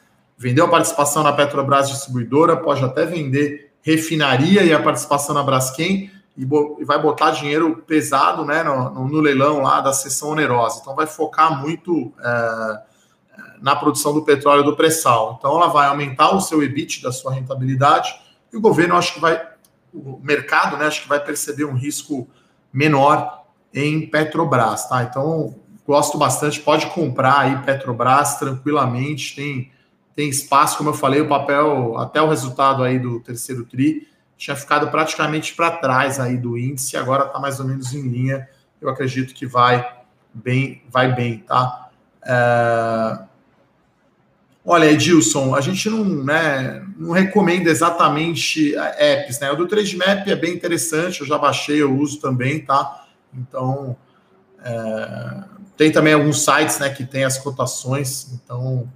vendeu 0.41 0.65
a 0.65 0.67
participação 0.67 1.21
na 1.21 1.31
Petrobras 1.31 1.87
Distribuidora, 1.87 2.57
pode 2.57 2.83
até 2.83 3.05
vender 3.05 3.71
refinaria 3.83 4.63
e 4.63 4.73
a 4.73 4.81
participação 4.81 5.35
na 5.35 5.43
Braskem 5.43 6.09
e, 6.37 6.43
e 6.43 6.85
vai 6.85 7.01
botar 7.01 7.31
dinheiro 7.31 7.83
pesado 7.85 8.45
né, 8.45 8.63
no, 8.63 9.07
no, 9.07 9.19
leilão 9.19 9.61
lá 9.61 9.81
da 9.81 9.93
sessão 9.93 10.29
onerosa. 10.29 10.79
Então 10.81 10.95
vai 10.95 11.07
focar 11.07 11.61
muito 11.61 12.13
é, 12.19 12.81
na 13.61 13.75
produção 13.75 14.13
do 14.13 14.23
petróleo 14.23 14.63
do 14.63 14.75
pré-sal. 14.75 15.35
Então 15.37 15.55
ela 15.55 15.67
vai 15.67 15.87
aumentar 15.87 16.35
o 16.35 16.41
seu 16.41 16.63
EBIT 16.63 17.01
da 17.01 17.11
sua 17.11 17.33
rentabilidade 17.33 18.13
e 18.51 18.57
o 18.57 18.61
governo 18.61 18.95
acho 18.95 19.13
que 19.13 19.19
vai, 19.19 19.41
o 19.93 20.19
mercado 20.21 20.77
né, 20.77 20.85
acho 20.85 21.03
que 21.03 21.09
vai 21.09 21.19
perceber 21.19 21.65
um 21.65 21.75
risco 21.75 22.27
menor 22.71 23.43
em 23.73 24.07
Petrobras, 24.07 24.87
tá? 24.87 25.03
Então 25.03 25.55
gosto 25.85 26.17
bastante, 26.17 26.59
pode 26.59 26.87
comprar 26.87 27.39
aí 27.39 27.57
Petrobras 27.63 28.35
tranquilamente, 28.35 29.35
tem 29.35 29.71
tem 30.15 30.29
espaço, 30.29 30.77
como 30.77 30.89
eu 30.89 30.93
falei, 30.93 31.21
o 31.21 31.27
papel, 31.27 31.97
até 31.97 32.21
o 32.21 32.27
resultado 32.27 32.83
aí 32.83 32.99
do 32.99 33.19
terceiro 33.21 33.65
TRI, 33.65 34.07
tinha 34.41 34.55
ficado 34.55 34.89
praticamente 34.89 35.53
para 35.53 35.69
trás 35.69 36.19
aí 36.19 36.35
do 36.35 36.57
índice, 36.57 36.97
agora 36.97 37.25
está 37.25 37.37
mais 37.37 37.59
ou 37.59 37.67
menos 37.67 37.93
em 37.93 38.01
linha. 38.01 38.49
Eu 38.81 38.89
acredito 38.89 39.35
que 39.35 39.45
vai 39.45 39.87
bem, 40.33 40.81
vai 40.89 41.13
bem, 41.13 41.37
tá? 41.37 41.91
É... 42.25 43.19
Olha, 44.65 44.91
Edilson, 44.91 45.53
a 45.53 45.61
gente 45.61 45.87
não, 45.91 46.03
né, 46.03 46.83
não 46.97 47.11
recomenda 47.11 47.69
exatamente 47.69 48.75
apps, 48.75 49.39
né? 49.39 49.51
O 49.51 49.55
do 49.55 49.67
Trademap 49.67 50.27
é 50.27 50.35
bem 50.35 50.55
interessante, 50.55 51.21
eu 51.21 51.27
já 51.27 51.37
baixei, 51.37 51.79
eu 51.79 51.95
uso 51.95 52.19
também, 52.19 52.65
tá? 52.65 53.05
Então, 53.31 53.95
é... 54.65 55.43
tem 55.77 55.91
também 55.91 56.13
alguns 56.13 56.43
sites, 56.43 56.79
né, 56.79 56.89
que 56.89 57.05
tem 57.05 57.25
as 57.25 57.37
cotações, 57.37 58.33
então 58.33 58.91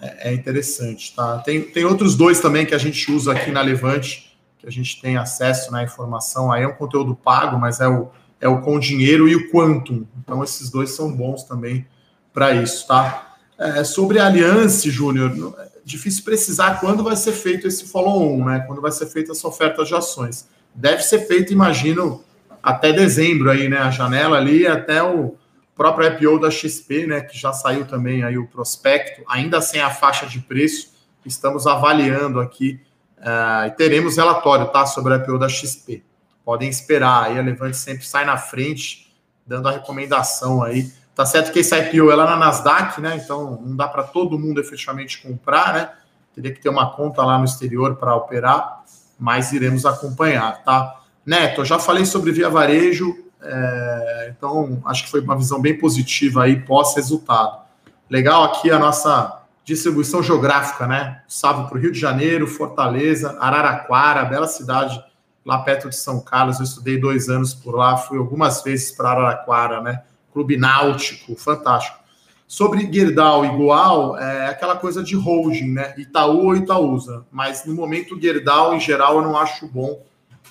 é, 0.00 0.30
é, 0.30 0.34
interessante, 0.34 1.14
tá? 1.14 1.38
Tem, 1.38 1.62
tem 1.62 1.84
outros 1.84 2.16
dois 2.16 2.40
também 2.40 2.66
que 2.66 2.74
a 2.74 2.78
gente 2.78 3.12
usa 3.12 3.30
aqui 3.30 3.52
na 3.52 3.62
Levante, 3.62 4.31
que 4.62 4.68
a 4.68 4.70
gente 4.70 5.02
tem 5.02 5.16
acesso 5.16 5.72
na 5.72 5.82
informação. 5.82 6.52
Aí 6.52 6.62
é 6.62 6.68
um 6.68 6.72
conteúdo 6.72 7.16
pago, 7.16 7.58
mas 7.58 7.80
é 7.80 7.88
o, 7.88 8.08
é 8.40 8.48
o 8.48 8.60
com 8.60 8.78
dinheiro 8.78 9.28
e 9.28 9.34
o 9.34 9.50
Quantum. 9.50 10.06
Então, 10.22 10.42
esses 10.44 10.70
dois 10.70 10.92
são 10.92 11.12
bons 11.12 11.42
também 11.42 11.84
para 12.32 12.54
isso, 12.54 12.86
tá? 12.86 13.34
É, 13.58 13.82
sobre 13.82 14.20
a 14.20 14.26
Aliança, 14.26 14.88
Júnior, 14.88 15.56
é 15.58 15.68
difícil 15.84 16.22
precisar 16.22 16.78
quando 16.80 17.02
vai 17.02 17.16
ser 17.16 17.32
feito 17.32 17.66
esse 17.66 17.86
follow-on, 17.86 18.44
né? 18.44 18.60
Quando 18.60 18.80
vai 18.80 18.92
ser 18.92 19.06
feita 19.06 19.32
essa 19.32 19.48
oferta 19.48 19.84
de 19.84 19.94
ações. 19.94 20.48
Deve 20.72 21.02
ser 21.02 21.26
feito, 21.26 21.52
imagino, 21.52 22.22
até 22.62 22.92
dezembro 22.92 23.50
aí, 23.50 23.68
né? 23.68 23.78
A 23.78 23.90
janela 23.90 24.36
ali 24.36 24.64
até 24.64 25.02
o 25.02 25.34
próprio 25.74 26.06
IPO 26.06 26.38
da 26.38 26.50
XP, 26.50 27.06
né, 27.08 27.20
que 27.22 27.36
já 27.36 27.52
saiu 27.52 27.84
também 27.84 28.22
aí 28.22 28.38
o 28.38 28.46
prospecto, 28.46 29.22
ainda 29.26 29.60
sem 29.60 29.80
a 29.80 29.90
faixa 29.90 30.26
de 30.26 30.38
preço, 30.38 30.92
estamos 31.24 31.66
avaliando 31.66 32.38
aqui 32.38 32.78
uh, 33.22 33.66
e 33.66 33.70
teremos 33.70 34.16
relatório, 34.16 34.66
tá, 34.68 34.84
sobre 34.84 35.14
a 35.14 35.16
IPO 35.16 35.38
da 35.38 35.48
XP. 35.48 36.04
Podem 36.44 36.68
esperar, 36.68 37.24
aí 37.24 37.38
a 37.38 37.42
Levante 37.42 37.76
sempre 37.76 38.04
sai 38.04 38.24
na 38.24 38.36
frente, 38.36 39.14
dando 39.46 39.68
a 39.68 39.72
recomendação 39.72 40.62
aí. 40.62 40.90
Tá 41.14 41.24
certo 41.24 41.52
que 41.52 41.60
esse 41.60 41.74
IPO 41.74 42.10
é 42.10 42.14
lá 42.14 42.24
na 42.24 42.36
Nasdaq, 42.36 43.00
né, 43.00 43.20
então 43.22 43.60
não 43.62 43.76
dá 43.76 43.86
para 43.86 44.02
todo 44.02 44.38
mundo 44.38 44.60
efetivamente 44.60 45.22
comprar, 45.22 45.74
né, 45.74 45.90
teria 46.34 46.52
que 46.52 46.60
ter 46.60 46.68
uma 46.68 46.90
conta 46.90 47.22
lá 47.24 47.38
no 47.38 47.44
exterior 47.44 47.96
para 47.96 48.14
operar, 48.16 48.82
mas 49.18 49.52
iremos 49.52 49.86
acompanhar, 49.86 50.62
tá? 50.64 51.00
Neto, 51.24 51.60
eu 51.60 51.64
já 51.64 51.78
falei 51.78 52.04
sobre 52.04 52.32
Via 52.32 52.48
Varejo, 52.48 53.22
é, 53.40 54.32
então, 54.36 54.80
acho 54.86 55.04
que 55.04 55.10
foi 55.10 55.20
uma 55.20 55.36
visão 55.36 55.60
bem 55.60 55.76
positiva 55.76 56.44
aí 56.44 56.60
pós-resultado. 56.60 57.62
Legal 58.08 58.44
aqui 58.44 58.70
a 58.70 58.78
nossa 58.78 59.41
distribuição 59.64 60.22
geográfica, 60.22 60.86
né? 60.86 61.22
Salve 61.28 61.68
para 61.68 61.78
o 61.78 61.80
Rio 61.80 61.92
de 61.92 61.98
Janeiro, 61.98 62.46
Fortaleza, 62.46 63.36
Araraquara, 63.40 64.24
bela 64.24 64.46
cidade 64.46 65.02
lá 65.44 65.58
perto 65.58 65.88
de 65.88 65.96
São 65.96 66.20
Carlos. 66.20 66.58
Eu 66.58 66.64
estudei 66.64 66.98
dois 66.98 67.28
anos 67.28 67.54
por 67.54 67.74
lá, 67.74 67.96
fui 67.96 68.18
algumas 68.18 68.62
vezes 68.62 68.92
para 68.92 69.10
Araraquara, 69.10 69.80
né? 69.80 70.02
Clube 70.32 70.56
Náutico, 70.56 71.36
fantástico. 71.36 71.98
Sobre 72.46 72.90
Gerdau 72.92 73.44
igual, 73.46 74.18
é 74.18 74.48
aquela 74.48 74.76
coisa 74.76 75.02
de 75.02 75.16
holding, 75.16 75.72
né? 75.72 75.94
Itaú 75.96 76.46
ou 76.46 76.56
Itaúsa. 76.56 77.24
Mas 77.30 77.64
no 77.64 77.74
momento, 77.74 78.20
Gerdau, 78.20 78.74
em 78.74 78.80
geral, 78.80 79.16
eu 79.16 79.22
não 79.22 79.38
acho 79.38 79.66
bom, 79.66 80.02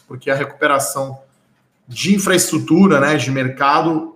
porque 0.07 0.31
a 0.31 0.35
recuperação 0.35 1.19
de 1.87 2.15
infraestrutura, 2.15 2.99
né, 2.99 3.17
de 3.17 3.29
mercado, 3.29 4.10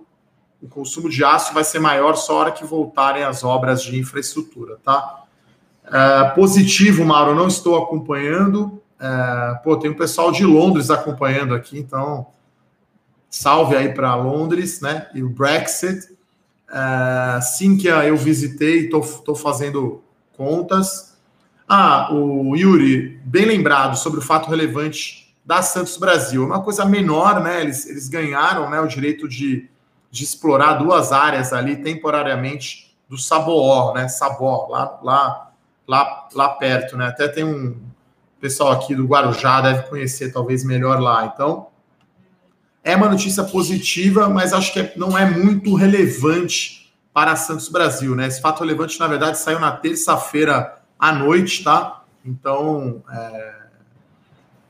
o 0.66 0.68
consumo 0.68 1.08
de 1.08 1.24
aço 1.24 1.54
vai 1.54 1.62
ser 1.62 1.78
maior 1.78 2.16
só 2.16 2.32
a 2.32 2.36
hora 2.40 2.52
que 2.52 2.64
voltarem 2.64 3.22
as 3.22 3.44
obras 3.44 3.82
de 3.82 3.98
infraestrutura, 3.98 4.78
tá? 4.82 5.22
É, 5.84 6.30
positivo, 6.30 7.04
Mauro, 7.04 7.34
não 7.34 7.46
estou 7.46 7.76
acompanhando. 7.76 8.82
É, 8.98 9.60
pô, 9.62 9.76
tem 9.76 9.90
um 9.90 9.96
pessoal 9.96 10.32
de 10.32 10.44
Londres 10.44 10.90
acompanhando 10.90 11.54
aqui, 11.54 11.78
então 11.78 12.26
salve 13.30 13.76
aí 13.76 13.94
para 13.94 14.14
Londres, 14.16 14.80
né? 14.80 15.08
E 15.14 15.22
o 15.22 15.30
Brexit. 15.30 16.14
É, 16.68 17.40
Sinqia 17.40 18.04
eu 18.04 18.16
visitei, 18.16 18.86
estou 18.86 19.36
fazendo 19.36 20.02
contas. 20.36 21.16
Ah, 21.68 22.12
o 22.12 22.56
Yuri, 22.56 23.20
bem 23.24 23.44
lembrado 23.44 23.96
sobre 23.96 24.18
o 24.18 24.22
fato 24.22 24.50
relevante 24.50 25.32
da 25.44 25.62
Santos 25.62 25.96
Brasil. 25.96 26.42
É 26.42 26.46
uma 26.46 26.62
coisa 26.62 26.84
menor, 26.84 27.40
né? 27.40 27.60
Eles, 27.60 27.86
eles 27.86 28.08
ganharam 28.08 28.68
né, 28.68 28.80
o 28.80 28.88
direito 28.88 29.28
de, 29.28 29.68
de 30.16 30.24
explorar 30.24 30.74
duas 30.74 31.12
áreas 31.12 31.52
ali 31.52 31.76
temporariamente 31.76 32.96
do 33.06 33.18
Saboó, 33.18 33.92
né? 33.92 34.08
Sabó, 34.08 34.66
lá, 34.70 34.98
lá, 35.02 35.50
lá, 35.86 36.28
lá 36.34 36.48
perto, 36.48 36.96
né? 36.96 37.08
Até 37.08 37.28
tem 37.28 37.44
um, 37.44 37.76
pessoal 38.40 38.72
aqui 38.72 38.94
do 38.94 39.04
Guarujá 39.04 39.60
deve 39.60 39.82
conhecer 39.88 40.32
talvez 40.32 40.64
melhor 40.64 41.00
lá. 41.00 41.30
Então, 41.34 41.66
é 42.82 42.96
uma 42.96 43.10
notícia 43.10 43.44
positiva, 43.44 44.28
mas 44.30 44.54
acho 44.54 44.72
que 44.72 44.92
não 44.96 45.18
é 45.18 45.28
muito 45.28 45.74
relevante 45.74 46.90
para 47.12 47.36
Santos 47.36 47.68
Brasil, 47.68 48.14
né? 48.14 48.26
Esse 48.26 48.40
fato 48.40 48.60
relevante, 48.60 48.98
na 48.98 49.06
verdade, 49.06 49.38
saiu 49.38 49.60
na 49.60 49.72
terça-feira 49.72 50.78
à 50.98 51.12
noite, 51.12 51.62
tá? 51.62 52.04
Então, 52.24 53.02
é, 53.12 53.54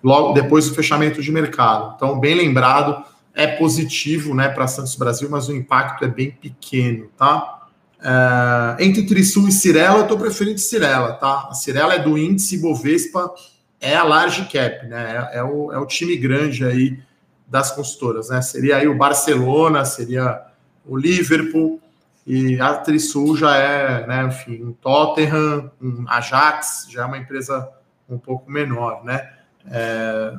logo 0.03 0.33
depois 0.33 0.69
do 0.69 0.75
fechamento 0.75 1.23
de 1.23 1.31
mercado. 1.31 1.95
Então, 1.95 2.19
bem 2.19 2.35
lembrado, 2.35 3.05
é 3.37 3.47
positivo, 3.47 4.35
né, 4.35 4.49
para 4.49 4.67
Santos 4.67 4.97
Brasil, 4.97 5.29
mas 5.31 5.47
o 5.47 5.55
impacto 5.55 6.05
é 6.07 6.09
bem 6.09 6.31
pequeno, 6.31 7.09
tá? 7.19 7.69
É, 8.03 8.83
entre 8.83 9.05
Trisul 9.05 9.47
e 9.49 9.53
Cirela, 9.53 9.99
eu 9.99 10.03
estou 10.03 10.19
preferindo 10.19 10.59
Cirela, 10.59 11.13
tá? 11.13 11.49
A 11.51 11.55
Cirela 11.55 11.95
é 11.95 11.99
do 11.99 12.17
índice 12.17 12.57
Bovespa, 12.57 13.31
é 13.79 13.95
a 13.95 14.03
large 14.03 14.47
cap, 14.47 14.87
né? 14.87 15.29
É, 15.33 15.39
é, 15.39 15.45
o, 15.45 15.71
é 15.71 15.79
o 15.79 15.85
time 15.85 16.17
grande 16.17 16.65
aí 16.65 16.99
das 17.47 17.71
consultoras, 17.71 18.31
né? 18.31 18.41
Seria 18.41 18.79
aí 18.79 18.89
o 18.89 18.97
Barcelona, 18.97 19.85
seria 19.85 20.43
o 20.87 20.97
Liverpool, 20.97 21.79
e 22.27 22.59
a 22.59 22.75
Trisul 22.75 23.37
já 23.37 23.55
é, 23.55 24.07
né, 24.07 24.25
enfim, 24.25 24.65
um 24.65 24.73
Tottenham, 24.73 25.71
um 25.81 26.05
Ajax, 26.09 26.87
já 26.91 27.03
é 27.03 27.05
uma 27.05 27.19
empresa 27.19 27.69
um 28.09 28.19
pouco 28.19 28.51
menor, 28.51 29.05
né? 29.05 29.31
É... 29.71 30.35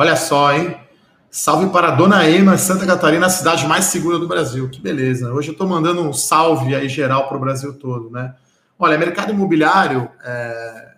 Olha 0.00 0.14
só, 0.14 0.52
hein? 0.52 0.76
Salve 1.28 1.70
para 1.70 1.90
Dona 1.90 2.24
Ema, 2.30 2.56
Santa 2.56 2.86
Catarina, 2.86 3.26
a 3.26 3.30
cidade 3.30 3.66
mais 3.66 3.86
segura 3.86 4.16
do 4.16 4.28
Brasil. 4.28 4.70
Que 4.70 4.80
beleza. 4.80 5.32
Hoje 5.32 5.48
eu 5.48 5.52
estou 5.54 5.66
mandando 5.66 6.00
um 6.02 6.12
salve 6.12 6.72
aí 6.72 6.88
geral 6.88 7.26
para 7.26 7.36
o 7.36 7.40
Brasil 7.40 7.76
todo, 7.76 8.08
né? 8.08 8.32
Olha, 8.78 8.96
mercado 8.96 9.32
imobiliário, 9.32 10.08
é... 10.22 10.92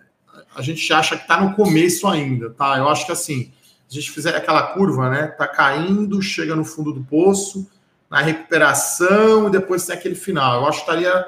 a 0.55 0.61
gente 0.61 0.93
acha 0.93 1.17
que 1.17 1.23
está 1.23 1.41
no 1.41 1.55
começo 1.55 2.07
ainda, 2.07 2.51
tá? 2.51 2.77
Eu 2.77 2.87
acho 2.87 3.07
que 3.07 3.11
assim, 3.11 3.51
a 3.89 3.91
gente 3.95 4.11
fizer 4.11 4.35
aquela 4.35 4.61
curva, 4.61 5.09
né? 5.09 5.29
Tá 5.29 5.47
caindo, 5.47 6.21
chega 6.21 6.55
no 6.55 6.63
fundo 6.63 6.93
do 6.93 7.01
poço, 7.03 7.67
na 8.07 8.21
recuperação 8.21 9.47
e 9.47 9.51
depois 9.51 9.83
tem 9.83 9.95
aquele 9.95 10.13
final. 10.13 10.61
Eu 10.61 10.67
acho 10.67 10.85
que 10.85 10.91
estaria 10.91 11.25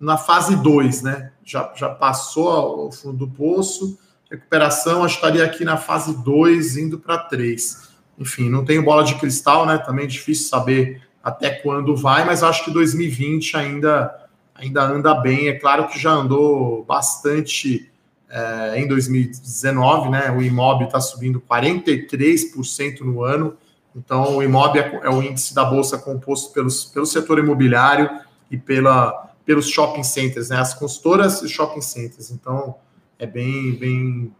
na 0.00 0.18
fase 0.18 0.56
2, 0.56 1.02
né? 1.02 1.30
Já, 1.44 1.72
já 1.76 1.88
passou 1.88 2.88
o 2.88 2.90
fundo 2.90 3.18
do 3.18 3.28
poço, 3.28 3.96
recuperação, 4.32 5.04
acho 5.04 5.20
que 5.20 5.26
estaria 5.26 5.44
aqui 5.44 5.64
na 5.64 5.76
fase 5.76 6.16
2, 6.24 6.78
indo 6.78 6.98
para 6.98 7.18
3. 7.18 7.90
Enfim, 8.18 8.48
não 8.48 8.64
tenho 8.64 8.82
bola 8.82 9.04
de 9.04 9.14
cristal, 9.16 9.66
né? 9.66 9.78
Também 9.78 10.06
é 10.06 10.08
difícil 10.08 10.48
saber 10.48 11.02
até 11.22 11.50
quando 11.50 11.94
vai, 11.94 12.24
mas 12.24 12.42
acho 12.42 12.64
que 12.64 12.70
2020 12.70 13.56
ainda, 13.56 14.28
ainda 14.54 14.82
anda 14.82 15.14
bem. 15.14 15.48
É 15.48 15.52
claro 15.52 15.86
que 15.86 15.98
já 15.98 16.10
andou 16.10 16.84
bastante 16.84 17.90
é, 18.28 18.80
em 18.80 18.88
2019, 18.88 20.08
né? 20.08 20.30
O 20.30 20.42
IMOB 20.42 20.84
está 20.84 21.00
subindo 21.00 21.40
43% 21.40 23.00
no 23.00 23.22
ano. 23.22 23.56
Então, 23.94 24.38
o 24.38 24.42
IMOB 24.42 24.78
é, 24.78 25.00
é, 25.04 25.10
o 25.10 25.22
índice 25.22 25.54
da 25.54 25.64
bolsa 25.64 25.98
composto 25.98 26.52
pelos, 26.52 26.86
pelo 26.86 27.04
setor 27.04 27.38
imobiliário 27.38 28.10
e 28.50 28.56
pela, 28.56 29.30
pelos 29.44 29.68
shopping 29.68 30.02
centers, 30.02 30.48
né? 30.48 30.56
As 30.56 30.72
consultoras 30.72 31.42
e 31.42 31.48
shopping 31.48 31.82
centers. 31.82 32.30
Então, 32.30 32.76
é 33.22 33.26
bem, 33.26 33.72
bem, 33.76 34.34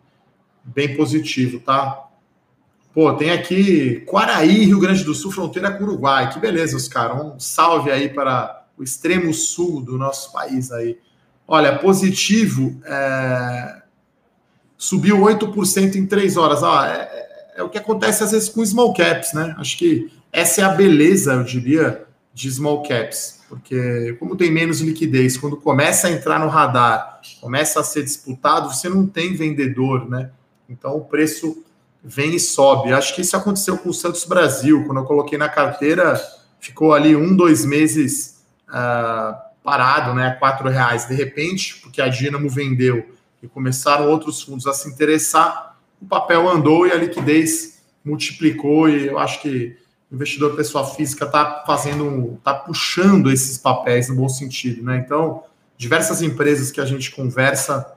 bem 0.64 0.97
positivo, 0.97 1.61
tá? 1.61 2.09
Pô, 2.92 3.12
tem 3.14 3.31
aqui 3.31 4.01
Quaraí, 4.07 4.64
Rio 4.64 4.81
Grande 4.81 5.05
do 5.05 5.14
Sul, 5.14 5.31
fronteira 5.31 5.71
com 5.71 5.85
o 5.85 5.87
Uruguai. 5.87 6.29
Que 6.31 6.40
beleza, 6.40 6.77
os 6.77 6.88
caras. 6.88 7.23
Um 7.23 7.38
salve 7.38 7.92
aí 7.92 8.09
para 8.09 8.66
o 8.77 8.83
extremo 8.83 9.33
sul 9.33 9.81
do 9.81 9.97
nosso 9.97 10.33
país 10.33 10.73
aí. 10.73 10.99
Olha, 11.47 11.79
positivo, 11.79 12.81
é, 12.85 13.83
subiu 14.77 15.18
8% 15.18 15.95
em 15.95 16.05
três 16.05 16.37
horas. 16.37 16.64
Ah, 16.64 16.88
é, 16.88 17.03
é, 17.03 17.61
é, 17.61 17.62
o 17.62 17.68
que 17.68 17.79
acontece 17.79 18.25
às 18.25 18.33
vezes 18.33 18.49
com 18.49 18.66
small 18.66 18.92
caps, 18.92 19.33
né? 19.33 19.55
Acho 19.59 19.79
que 19.79 20.11
essa 20.33 20.61
é 20.61 20.64
a 20.64 20.71
beleza, 20.71 21.35
eu 21.35 21.45
diria, 21.45 22.05
de 22.35 22.51
small 22.51 22.83
caps, 22.83 23.41
porque 23.52 24.16
como 24.18 24.34
tem 24.34 24.50
menos 24.50 24.80
liquidez, 24.80 25.36
quando 25.36 25.58
começa 25.58 26.06
a 26.06 26.10
entrar 26.10 26.40
no 26.40 26.48
radar, 26.48 27.20
começa 27.38 27.80
a 27.80 27.84
ser 27.84 28.02
disputado, 28.02 28.72
você 28.72 28.88
não 28.88 29.06
tem 29.06 29.34
vendedor, 29.34 30.08
né? 30.08 30.30
Então 30.66 30.96
o 30.96 31.04
preço 31.04 31.62
vem 32.02 32.34
e 32.34 32.40
sobe. 32.40 32.94
Acho 32.94 33.14
que 33.14 33.20
isso 33.20 33.36
aconteceu 33.36 33.76
com 33.76 33.90
o 33.90 33.92
Santos 33.92 34.24
Brasil, 34.24 34.86
quando 34.86 35.02
eu 35.02 35.04
coloquei 35.04 35.36
na 35.36 35.50
carteira, 35.50 36.18
ficou 36.58 36.94
ali 36.94 37.14
um, 37.14 37.36
dois 37.36 37.62
meses 37.62 38.42
uh, 38.70 39.36
parado, 39.62 40.14
né? 40.14 40.30
Quatro 40.38 40.66
reais. 40.70 41.06
De 41.06 41.14
repente, 41.14 41.78
porque 41.82 42.00
a 42.00 42.08
Dinamo 42.08 42.48
vendeu 42.48 43.06
e 43.42 43.46
começaram 43.46 44.08
outros 44.08 44.40
fundos 44.40 44.66
a 44.66 44.72
se 44.72 44.88
interessar, 44.88 45.78
o 46.00 46.06
papel 46.06 46.48
andou 46.48 46.86
e 46.86 46.90
a 46.90 46.96
liquidez 46.96 47.82
multiplicou 48.02 48.88
e 48.88 49.08
eu 49.08 49.18
acho 49.18 49.42
que 49.42 49.76
investidor 50.12 50.55
pessoa 50.55 50.87
física 50.87 51.25
está 51.25 51.64
fazendo, 51.66 52.35
está 52.38 52.53
puxando 52.53 53.31
esses 53.31 53.57
papéis 53.57 54.09
no 54.09 54.16
bom 54.16 54.29
sentido, 54.29 54.83
né? 54.83 55.03
Então, 55.05 55.42
diversas 55.77 56.20
empresas 56.20 56.70
que 56.70 56.81
a 56.81 56.85
gente 56.85 57.11
conversa, 57.11 57.94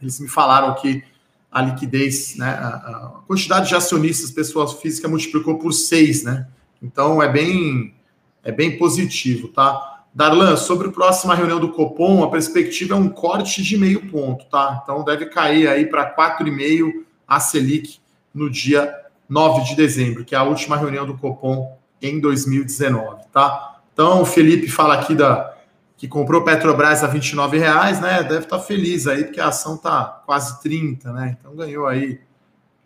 eles 0.00 0.20
me 0.20 0.28
falaram 0.28 0.74
que 0.74 1.02
a 1.50 1.60
liquidez, 1.60 2.36
né, 2.36 2.48
a, 2.48 2.68
a 2.68 3.08
quantidade 3.26 3.68
de 3.68 3.74
acionistas 3.74 4.30
pessoa 4.30 4.66
física 4.66 5.08
multiplicou 5.08 5.58
por 5.58 5.72
seis, 5.72 6.22
né? 6.22 6.46
Então 6.80 7.22
é 7.22 7.28
bem 7.30 7.94
é 8.42 8.50
bem 8.50 8.78
positivo, 8.78 9.48
tá? 9.48 10.04
Darlan, 10.14 10.56
sobre 10.56 10.88
a 10.88 10.92
próxima 10.92 11.34
reunião 11.34 11.60
do 11.60 11.72
Copom, 11.72 12.24
a 12.24 12.30
perspectiva 12.30 12.94
é 12.94 12.98
um 12.98 13.08
corte 13.08 13.62
de 13.62 13.76
meio 13.76 14.10
ponto, 14.10 14.44
tá? 14.46 14.80
Então 14.82 15.04
deve 15.04 15.26
cair 15.26 15.68
aí 15.68 15.86
para 15.86 16.14
4,5 16.14 17.04
a 17.26 17.38
Selic 17.38 17.98
no 18.34 18.50
dia 18.50 19.01
9 19.32 19.64
de 19.64 19.74
dezembro, 19.74 20.26
que 20.26 20.34
é 20.34 20.38
a 20.38 20.42
última 20.42 20.76
reunião 20.76 21.06
do 21.06 21.16
Copom 21.16 21.78
em 22.02 22.20
2019, 22.20 23.24
tá? 23.32 23.80
Então 23.92 24.20
o 24.20 24.26
Felipe 24.26 24.68
fala 24.68 24.94
aqui 24.94 25.14
da 25.14 25.54
que 25.96 26.06
comprou 26.06 26.42
Petrobras 26.42 27.02
a 27.02 27.06
29 27.06 27.58
reais, 27.58 28.00
né? 28.00 28.22
Deve 28.24 28.44
estar 28.44 28.58
tá 28.58 28.62
feliz 28.62 29.06
aí, 29.06 29.24
porque 29.24 29.40
a 29.40 29.48
ação 29.48 29.78
tá 29.78 30.22
quase 30.26 30.60
30, 30.60 31.12
né? 31.12 31.36
Então 31.38 31.54
ganhou 31.54 31.86
aí, 31.86 32.20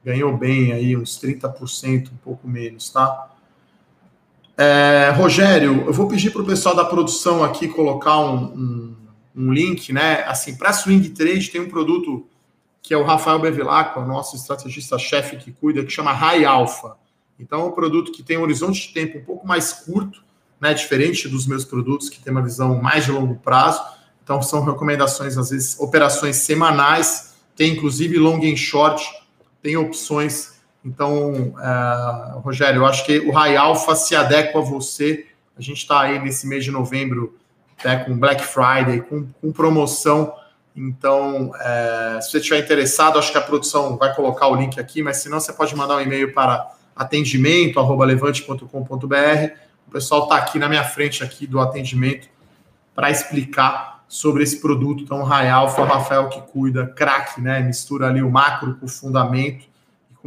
ganhou 0.05 0.37
bem 0.37 0.73
aí, 0.73 0.97
uns 0.97 1.19
30%, 1.21 2.13
um 2.13 2.17
pouco 2.23 2.47
menos, 2.47 2.91
tá? 2.91 3.31
É, 4.57 5.13
Rogério, 5.17 5.85
eu 5.87 5.93
vou 5.93 6.07
pedir 6.07 6.31
para 6.31 6.43
o 6.43 6.47
pessoal 6.47 6.77
da 6.77 6.85
produção 6.85 7.43
aqui 7.43 7.67
colocar 7.67 8.19
um, 8.19 8.45
um, 8.45 8.97
um 9.35 9.53
link, 9.53 9.93
né? 9.93 10.23
Assim, 10.25 10.55
para 10.55 10.73
Swing 10.73 11.09
Trade 11.09 11.51
tem 11.51 11.61
um 11.61 11.69
produto 11.69 12.29
que 12.87 12.95
é 12.95 12.97
o 12.97 13.03
Rafael 13.03 13.41
Bevilacqua, 13.41 14.05
nosso 14.05 14.37
estrategista-chefe 14.37 15.39
que 15.39 15.51
cuida, 15.51 15.85
que 15.85 15.91
chama 15.91 16.13
High 16.13 16.45
Alpha. 16.45 16.97
Então, 17.37 17.63
é 17.63 17.65
um 17.65 17.73
produto 17.73 18.13
que 18.13 18.23
tem 18.23 18.39
um 18.39 18.43
horizonte 18.43 18.87
de 18.87 18.95
tempo 18.95 19.19
um 19.19 19.25
pouco 19.25 19.45
mais 19.45 19.73
curto, 19.73 20.23
né? 20.61 20.73
Diferente 20.73 21.29
dos 21.29 21.49
meus 21.49 21.65
produtos, 21.65 22.09
que 22.09 22.21
tem 22.21 22.33
uma 22.33 22.43
visão 22.43 22.81
mais 22.81 23.05
de 23.05 23.11
longo 23.11 23.35
prazo. 23.35 23.83
Então, 24.23 24.41
são 24.41 24.63
recomendações, 24.63 25.37
às 25.37 25.51
vezes, 25.51 25.77
operações 25.81 26.37
semanais, 26.37 27.35
tem 27.57 27.73
inclusive 27.73 28.17
long 28.19 28.39
and 28.45 28.55
short, 28.55 29.05
tem 29.61 29.77
opções 29.77 30.57
então, 30.87 31.53
uh, 31.59 32.39
Rogério, 32.39 32.83
eu 32.83 32.87
acho 32.87 33.05
que 33.05 33.19
o 33.19 33.33
High 33.33 33.57
Alpha 33.57 33.97
se 33.97 34.15
adequa 34.15 34.61
a 34.61 34.63
você. 34.63 35.27
A 35.59 35.61
gente 35.61 35.79
está 35.79 36.03
aí 36.03 36.21
nesse 36.21 36.47
mês 36.47 36.63
de 36.63 36.71
novembro 36.71 37.37
né, 37.85 38.05
com 38.05 38.17
Black 38.17 38.45
Friday, 38.45 39.01
com, 39.01 39.27
com 39.41 39.51
promoção. 39.51 40.33
Então, 40.77 41.51
uh, 41.51 42.21
se 42.21 42.31
você 42.31 42.39
estiver 42.39 42.59
interessado, 42.59 43.19
acho 43.19 43.33
que 43.33 43.39
a 43.39 43.43
produção 43.43 43.97
vai 43.97 44.15
colocar 44.15 44.49
o 44.49 44.55
link 44.55 44.79
aqui, 44.79 45.03
mas 45.03 45.17
se 45.19 45.31
não, 45.31 45.41
você 45.41 45.53
pode 45.53 45.75
mandar 45.75 45.97
um 45.97 46.01
e-mail 46.01 46.33
para 46.35 46.71
atendimento@levante.com.br. 46.95 49.53
O 49.89 49.91
pessoal 49.91 50.25
está 50.25 50.37
aqui 50.37 50.59
na 50.59 50.69
minha 50.69 50.85
frente 50.85 51.25
aqui 51.25 51.47
do 51.47 51.59
atendimento 51.61 52.29
para 52.95 53.11
explicar 53.11 54.05
sobre 54.07 54.43
esse 54.43 54.61
produto. 54.61 55.03
Então, 55.03 55.23
High 55.23 55.49
Alpha, 55.49 55.83
Rafael 55.85 56.29
que 56.29 56.43
cuida, 56.43 56.87
craque, 56.87 57.41
né? 57.41 57.61
Mistura 57.61 58.09
ali 58.09 58.23
o 58.23 58.31
macro 58.31 58.77
com 58.77 58.85
o 58.87 58.89
fundamento 58.89 59.67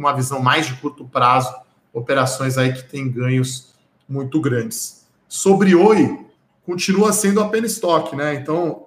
uma 0.00 0.14
visão 0.14 0.40
mais 0.40 0.66
de 0.66 0.74
curto 0.74 1.04
prazo, 1.04 1.54
operações 1.92 2.56
aí 2.56 2.72
que 2.72 2.82
têm 2.82 3.10
ganhos 3.10 3.74
muito 4.08 4.40
grandes. 4.40 5.06
Sobre 5.28 5.74
Oi, 5.74 6.26
continua 6.64 7.12
sendo 7.12 7.40
a 7.40 7.48
pena 7.48 7.66
estoque, 7.66 8.16
né? 8.16 8.34
Então, 8.34 8.86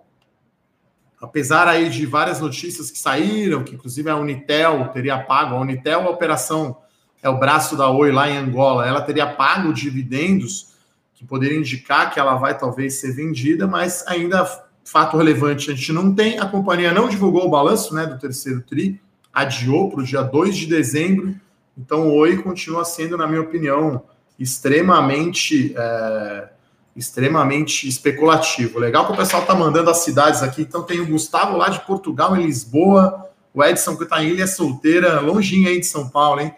apesar 1.24 1.70
aí 1.70 1.90
de 1.90 2.06
várias 2.06 2.42
notícias 2.42 2.92
que 2.92 3.00
saíram, 3.00 3.64
que 3.64 3.76
inclusive 3.76 4.10
a 4.10 4.18
Unitel 4.18 4.90
teria 4.90 5.18
pago, 5.18 5.56
a 5.56 5.60
Unitel, 5.60 6.02
a 6.02 6.10
operação 6.10 6.78
é 7.22 7.30
o 7.30 7.40
braço 7.40 7.78
da 7.78 7.90
Oi 7.90 8.12
lá 8.12 8.30
em 8.30 8.36
Angola, 8.36 8.86
ela 8.86 9.02
teria 9.02 9.26
pago 9.26 9.74
dividendos 9.74 10.74
que 11.14 11.26
poderiam 11.26 11.60
indicar 11.60 12.14
que 12.14 12.20
ela 12.20 12.36
vai 12.36 12.58
talvez 12.58 12.96
ser 12.96 13.14
vendida, 13.14 13.66
mas 13.66 14.06
ainda 14.06 14.46
fato 14.84 15.16
relevante, 15.16 15.72
a 15.72 15.74
gente 15.74 15.94
não 15.94 16.14
tem, 16.14 16.38
a 16.40 16.46
companhia 16.46 16.92
não 16.92 17.08
divulgou 17.08 17.46
o 17.46 17.50
balanço, 17.50 17.96
né, 17.96 18.06
do 18.06 18.20
terceiro 18.20 18.62
tri, 18.62 19.00
adiou 19.34 19.90
para 19.90 20.02
o 20.02 20.04
dia 20.04 20.22
2 20.22 20.58
de 20.58 20.66
dezembro. 20.66 21.34
Então, 21.78 22.10
o 22.10 22.16
Oi 22.16 22.44
continua 22.44 22.84
sendo, 22.84 23.16
na 23.16 23.26
minha 23.26 23.42
opinião, 23.42 24.04
extremamente 24.38 25.74
é, 25.78 26.50
extremamente 26.96 27.88
especulativo. 27.88 28.80
Legal 28.80 29.06
que 29.06 29.14
o 29.14 29.18
pessoal 29.18 29.44
tá 29.46 29.56
mandando 29.56 29.90
as 29.90 29.98
cidades 29.98 30.44
aqui. 30.44 30.62
Então 30.62 30.84
tem 30.84 31.00
o 31.00 31.08
Gustavo 31.08 31.58
lá 31.58 31.70
de 31.70 31.80
Portugal, 31.82 32.36
em 32.36 32.46
Lisboa, 32.46 33.30
o 33.54 33.64
Edson 33.64 33.96
que 33.96 34.04
está 34.04 34.24
em 34.24 34.30
Ilha 34.30 34.48
Solteira, 34.48 35.20
longinho 35.20 35.68
aí 35.68 35.80
de 35.80 35.86
São 35.86 36.10
Paulo, 36.10 36.42
hein? 36.42 36.54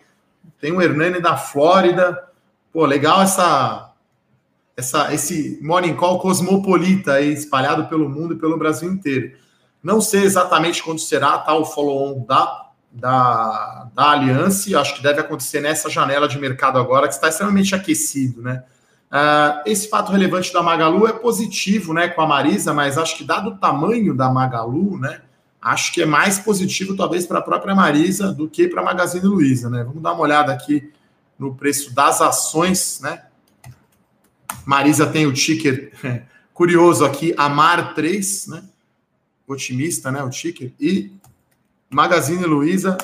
Tem 0.59 0.71
o 0.71 0.81
Hernani 0.81 1.21
da 1.21 1.37
Flórida. 1.37 2.23
Pô, 2.71 2.85
legal 2.85 3.21
essa, 3.21 3.93
essa 4.75 5.13
esse 5.13 5.59
morning 5.61 5.95
call 5.95 6.19
cosmopolita 6.19 7.13
aí, 7.13 7.33
espalhado 7.33 7.87
pelo 7.87 8.09
mundo 8.09 8.33
e 8.33 8.37
pelo 8.37 8.57
Brasil 8.57 8.91
inteiro. 8.91 9.37
Não 9.81 10.01
sei 10.01 10.23
exatamente 10.23 10.83
quando 10.83 10.99
será 10.99 11.37
tá, 11.37 11.53
o 11.53 11.63
follow-on 11.63 12.25
da, 12.25 12.69
da, 12.91 13.87
da 13.93 14.11
Aliança, 14.11 14.79
acho 14.79 14.95
que 14.95 15.03
deve 15.03 15.19
acontecer 15.19 15.59
nessa 15.61 15.89
janela 15.89 16.27
de 16.27 16.39
mercado 16.39 16.79
agora, 16.79 17.07
que 17.07 17.13
está 17.13 17.29
extremamente 17.29 17.75
aquecido, 17.75 18.41
né? 18.41 18.63
Uh, 19.11 19.61
esse 19.65 19.87
fato 19.87 20.11
relevante 20.11 20.51
da 20.51 20.61
Magalu 20.61 21.07
é 21.07 21.13
positivo, 21.13 21.93
né, 21.93 22.07
com 22.07 22.21
a 22.21 22.27
Marisa, 22.27 22.73
mas 22.73 22.97
acho 22.97 23.17
que 23.17 23.23
dado 23.23 23.51
o 23.51 23.57
tamanho 23.57 24.15
da 24.15 24.29
Magalu, 24.29 24.99
né, 24.99 25.21
acho 25.65 25.91
que 25.93 26.03
é 26.03 26.05
mais 26.05 26.37
positivo 26.37 26.95
talvez 26.95 27.25
para 27.25 27.39
a 27.39 27.41
própria 27.41 27.73
Marisa 27.73 28.31
do 28.31 28.47
que 28.47 28.67
para 28.67 28.81
a 28.81 28.85
Magazine 28.85 29.25
Luiza, 29.25 29.67
né? 29.67 29.83
Vamos 29.83 30.01
dar 30.01 30.13
uma 30.13 30.21
olhada 30.21 30.53
aqui 30.53 30.91
no 31.39 31.55
preço 31.55 31.93
das 31.93 32.21
ações, 32.21 32.99
né? 33.01 33.23
Marisa 34.63 35.07
tem 35.07 35.25
o 35.25 35.33
ticker 35.33 35.91
curioso 36.53 37.03
aqui, 37.03 37.33
Amar 37.35 37.95
3, 37.95 38.47
né? 38.47 38.63
Otimista, 39.47 40.11
né? 40.11 40.21
O 40.23 40.29
ticker. 40.29 40.71
E 40.79 41.11
Magazine 41.89 42.45
Luiza 42.45 42.95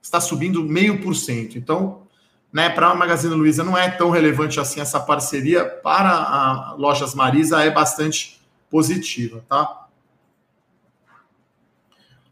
está 0.00 0.20
subindo 0.20 0.62
meio 0.62 1.00
por 1.02 1.16
cento. 1.16 1.58
Então, 1.58 2.02
né, 2.52 2.70
para 2.70 2.88
a 2.88 2.94
Magazine 2.94 3.34
Luiza 3.34 3.62
não 3.62 3.76
é 3.76 3.90
tão 3.90 4.10
relevante 4.10 4.58
assim 4.58 4.80
essa 4.80 4.98
parceria, 4.98 5.64
para 5.64 6.10
a 6.10 6.74
Lojas 6.78 7.14
Marisa 7.14 7.62
é 7.62 7.70
bastante 7.70 8.40
positiva, 8.70 9.44
tá? 9.48 9.86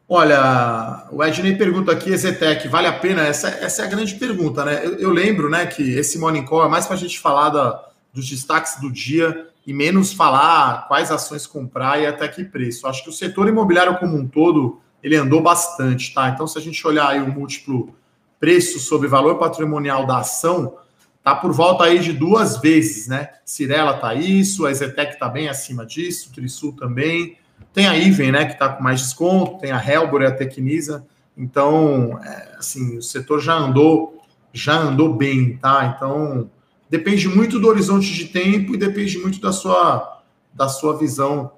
Olha, 0.08 1.08
o 1.10 1.22
Ednei 1.24 1.56
pergunta 1.56 1.90
aqui, 1.90 2.10
Ezetec, 2.10 2.68
vale 2.68 2.86
a 2.86 2.92
pena? 2.92 3.22
Essa, 3.22 3.48
essa 3.48 3.82
é 3.82 3.86
a 3.86 3.88
grande 3.88 4.14
pergunta, 4.14 4.64
né? 4.64 4.80
Eu, 4.84 4.94
eu 4.98 5.10
lembro, 5.10 5.50
né, 5.50 5.66
que 5.66 5.82
esse 5.82 6.16
Morning 6.16 6.44
Call 6.44 6.64
é 6.64 6.68
mais 6.68 6.86
para 6.86 6.94
a 6.94 6.98
gente 6.98 7.18
falar 7.18 7.48
da, 7.48 7.84
dos 8.14 8.28
destaques 8.28 8.80
do 8.80 8.90
dia 8.90 9.48
e 9.66 9.74
menos 9.74 10.12
falar 10.12 10.86
quais 10.86 11.10
ações 11.10 11.44
comprar 11.44 12.00
e 12.00 12.06
até 12.06 12.28
que 12.28 12.44
preço. 12.44 12.86
Acho 12.86 13.02
que 13.02 13.10
o 13.10 13.12
setor 13.12 13.48
imobiliário 13.48 13.98
como 13.98 14.16
um 14.16 14.28
todo, 14.28 14.80
ele 15.02 15.16
andou 15.16 15.42
bastante, 15.42 16.14
tá? 16.14 16.28
Então, 16.28 16.46
se 16.46 16.56
a 16.56 16.60
gente 16.60 16.86
olhar 16.86 17.08
aí 17.08 17.20
o 17.20 17.26
múltiplo 17.26 17.92
preço 18.38 18.78
sobre 18.78 19.08
valor 19.08 19.36
patrimonial 19.36 20.06
da 20.06 20.18
ação, 20.18 20.76
tá 21.22 21.34
por 21.34 21.52
volta 21.52 21.84
aí 21.84 21.98
de 21.98 22.12
duas 22.12 22.58
vezes, 22.58 23.08
né? 23.08 23.30
Cirela 23.44 23.94
tá 23.94 24.14
isso, 24.14 24.64
a 24.64 24.70
Ezetec 24.70 25.18
tá 25.18 25.28
bem 25.28 25.48
acima 25.48 25.84
disso, 25.84 26.32
Trisul 26.32 26.72
também. 26.72 27.36
Tem 27.72 27.86
a 27.86 27.96
Iven, 27.96 28.32
né, 28.32 28.44
que 28.46 28.52
está 28.52 28.68
com 28.68 28.82
mais 28.82 29.00
desconto, 29.00 29.58
tem 29.58 29.72
a 29.72 29.84
Helbor 29.84 30.22
e 30.22 30.26
a 30.26 30.30
Tecnisa. 30.30 31.06
Então, 31.36 32.18
é, 32.22 32.54
assim, 32.58 32.96
o 32.96 33.02
setor 33.02 33.40
já 33.40 33.54
andou, 33.54 34.22
já 34.52 34.78
andou 34.78 35.14
bem, 35.14 35.56
tá? 35.58 35.94
Então, 35.94 36.50
depende 36.88 37.28
muito 37.28 37.58
do 37.58 37.68
horizonte 37.68 38.12
de 38.14 38.26
tempo 38.26 38.74
e 38.74 38.78
depende 38.78 39.18
muito 39.18 39.40
da 39.40 39.52
sua, 39.52 40.22
da 40.54 40.68
sua 40.68 40.96
visão 40.96 41.52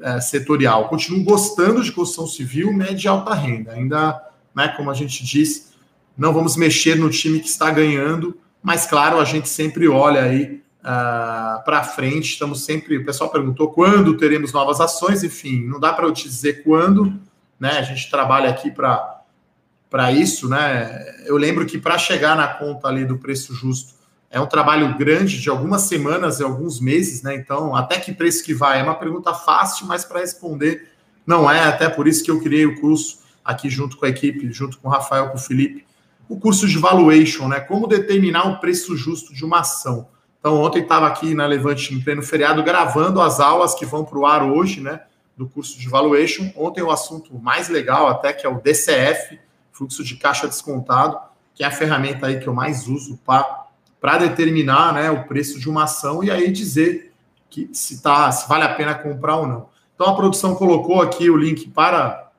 é, 0.00 0.20
setorial. 0.20 0.88
Continuo 0.88 1.24
gostando 1.24 1.82
de 1.82 1.92
construção 1.92 2.26
civil, 2.26 2.72
média 2.72 3.06
e 3.06 3.08
alta 3.08 3.32
renda. 3.32 3.72
Ainda, 3.72 4.20
né, 4.54 4.68
como 4.76 4.90
a 4.90 4.94
gente 4.94 5.24
disse, 5.24 5.71
não 6.16 6.32
vamos 6.32 6.56
mexer 6.56 6.96
no 6.96 7.10
time 7.10 7.40
que 7.40 7.48
está 7.48 7.70
ganhando, 7.70 8.36
mas 8.62 8.86
claro, 8.86 9.18
a 9.18 9.24
gente 9.24 9.48
sempre 9.48 9.88
olha 9.88 10.22
aí 10.22 10.62
uh, 10.82 10.84
ah, 10.84 11.62
para 11.64 11.82
frente. 11.82 12.32
Estamos 12.32 12.64
sempre. 12.64 12.98
O 12.98 13.04
pessoal 13.04 13.30
perguntou 13.30 13.72
quando 13.72 14.16
teremos 14.16 14.52
novas 14.52 14.80
ações, 14.80 15.24
enfim, 15.24 15.64
não 15.66 15.80
dá 15.80 15.92
para 15.92 16.06
eu 16.06 16.12
te 16.12 16.24
dizer 16.28 16.62
quando, 16.62 17.12
né? 17.58 17.78
A 17.78 17.82
gente 17.82 18.10
trabalha 18.10 18.50
aqui 18.50 18.70
para 18.70 19.20
para 19.90 20.10
isso, 20.10 20.48
né? 20.48 21.04
Eu 21.26 21.36
lembro 21.36 21.66
que 21.66 21.76
para 21.76 21.98
chegar 21.98 22.34
na 22.34 22.48
conta 22.48 22.88
ali 22.88 23.04
do 23.04 23.18
preço 23.18 23.54
justo 23.54 23.92
é 24.30 24.40
um 24.40 24.46
trabalho 24.46 24.96
grande 24.96 25.38
de 25.38 25.50
algumas 25.50 25.82
semanas 25.82 26.40
e 26.40 26.42
alguns 26.42 26.80
meses, 26.80 27.22
né? 27.22 27.34
Então, 27.34 27.76
até 27.76 28.00
que 28.00 28.10
preço 28.10 28.42
que 28.42 28.54
vai? 28.54 28.80
É 28.80 28.82
uma 28.82 28.94
pergunta 28.94 29.34
fácil, 29.34 29.86
mas 29.86 30.02
para 30.02 30.20
responder 30.20 30.88
não 31.26 31.50
é. 31.50 31.64
Até 31.64 31.90
por 31.90 32.08
isso 32.08 32.24
que 32.24 32.30
eu 32.30 32.40
criei 32.40 32.64
o 32.64 32.80
curso 32.80 33.18
aqui 33.44 33.68
junto 33.68 33.98
com 33.98 34.06
a 34.06 34.08
equipe, 34.08 34.50
junto 34.50 34.78
com 34.78 34.88
o 34.88 34.90
Rafael, 34.90 35.28
com 35.28 35.36
o 35.36 35.40
Felipe, 35.40 35.84
o 36.28 36.38
curso 36.38 36.66
de 36.66 36.78
valuation, 36.78 37.48
né? 37.48 37.60
Como 37.60 37.86
determinar 37.86 38.48
o 38.48 38.58
preço 38.58 38.96
justo 38.96 39.34
de 39.34 39.44
uma 39.44 39.60
ação. 39.60 40.08
Então, 40.38 40.60
ontem 40.60 40.82
estava 40.82 41.06
aqui 41.06 41.34
na 41.34 41.46
Levante, 41.46 41.94
em 41.94 42.00
pleno 42.00 42.22
feriado, 42.22 42.62
gravando 42.62 43.20
as 43.20 43.38
aulas 43.38 43.74
que 43.74 43.86
vão 43.86 44.04
para 44.04 44.18
o 44.18 44.26
ar 44.26 44.42
hoje, 44.42 44.80
né? 44.80 45.02
Do 45.36 45.48
curso 45.48 45.78
de 45.78 45.88
valuation. 45.88 46.50
Ontem 46.56 46.82
o 46.82 46.90
assunto 46.90 47.38
mais 47.38 47.68
legal 47.68 48.08
até, 48.08 48.32
que 48.32 48.46
é 48.46 48.48
o 48.50 48.60
DCF, 48.60 49.38
fluxo 49.72 50.04
de 50.04 50.16
caixa 50.16 50.46
descontado, 50.46 51.18
que 51.54 51.62
é 51.62 51.66
a 51.66 51.70
ferramenta 51.70 52.26
aí 52.26 52.38
que 52.38 52.46
eu 52.46 52.54
mais 52.54 52.86
uso 52.88 53.18
para 53.24 54.18
determinar 54.18 54.92
né, 54.92 55.10
o 55.10 55.24
preço 55.24 55.58
de 55.58 55.68
uma 55.68 55.84
ação 55.84 56.22
e 56.22 56.30
aí 56.30 56.50
dizer 56.50 57.12
que 57.48 57.68
se, 57.72 58.02
tá, 58.02 58.30
se 58.32 58.48
vale 58.48 58.64
a 58.64 58.74
pena 58.74 58.94
comprar 58.94 59.36
ou 59.36 59.46
não. 59.46 59.68
Então 59.94 60.08
a 60.08 60.16
produção 60.16 60.54
colocou 60.54 61.00
aqui 61.02 61.28
o 61.30 61.36
link 61.36 61.68
para 61.68 62.31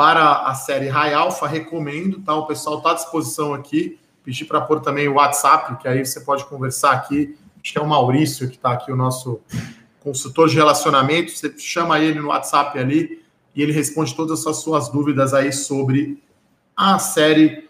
para 0.00 0.46
a 0.46 0.54
série 0.54 0.88
High 0.88 1.12
Alpha, 1.12 1.46
recomendo, 1.46 2.22
tá? 2.22 2.34
O 2.34 2.46
pessoal 2.46 2.78
está 2.78 2.92
à 2.92 2.94
disposição 2.94 3.52
aqui 3.52 3.98
pedir 4.24 4.46
para 4.46 4.58
pôr 4.58 4.80
também 4.80 5.06
o 5.08 5.16
WhatsApp, 5.16 5.76
que 5.76 5.86
aí 5.86 6.06
você 6.06 6.22
pode 6.22 6.46
conversar 6.46 6.92
aqui. 6.92 7.36
Acho 7.62 7.70
que 7.74 7.78
é 7.78 7.82
o 7.82 7.86
Maurício 7.86 8.48
que 8.48 8.56
está 8.56 8.72
aqui, 8.72 8.90
o 8.90 8.96
nosso 8.96 9.42
consultor 10.02 10.48
de 10.48 10.56
relacionamento. 10.56 11.30
Você 11.30 11.54
chama 11.58 12.00
ele 12.00 12.18
no 12.18 12.28
WhatsApp 12.28 12.78
ali 12.78 13.22
e 13.54 13.62
ele 13.62 13.72
responde 13.72 14.16
todas 14.16 14.46
as 14.46 14.56
suas 14.62 14.88
dúvidas 14.88 15.34
aí 15.34 15.52
sobre 15.52 16.22
a 16.74 16.98
série 16.98 17.68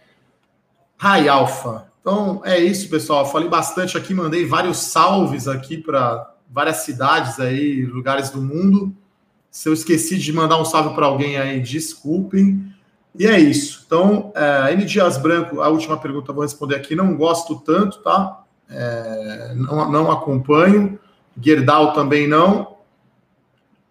High 0.99 1.29
Alpha. 1.29 1.90
Então 2.01 2.43
é 2.45 2.61
isso, 2.61 2.88
pessoal. 2.88 3.27
Falei 3.27 3.49
bastante 3.49 3.99
aqui, 3.99 4.14
mandei 4.14 4.47
vários 4.47 4.77
salves 4.77 5.49
aqui 5.49 5.79
para 5.79 6.33
várias 6.49 6.77
cidades 6.85 7.40
aí, 7.40 7.85
lugares 7.87 8.31
do 8.31 8.40
mundo. 8.40 8.97
Se 9.51 9.69
eu 9.69 9.73
esqueci 9.73 10.19
de 10.19 10.33
mandar 10.33 10.61
um 10.61 10.65
salve 10.65 10.95
para 10.95 11.07
alguém 11.07 11.37
aí, 11.37 11.61
desculpem. 11.61 12.73
E 13.19 13.27
é 13.27 13.39
isso. 13.39 13.83
Então, 13.85 14.33
é, 14.35 14.73
N. 14.73 14.85
Dias 14.85 15.19
Branco, 15.19 15.61
a 15.61 15.69
última 15.69 15.97
pergunta 15.99 16.31
eu 16.31 16.35
vou 16.35 16.45
responder 16.45 16.77
aqui. 16.77 16.95
Não 16.95 17.17
gosto 17.17 17.57
tanto, 17.61 17.99
tá? 17.99 18.45
É, 18.69 19.53
não, 19.57 19.91
não 19.91 20.11
acompanho. 20.11 20.99
Gerdau 21.41 21.93
também 21.93 22.29
não. 22.29 22.77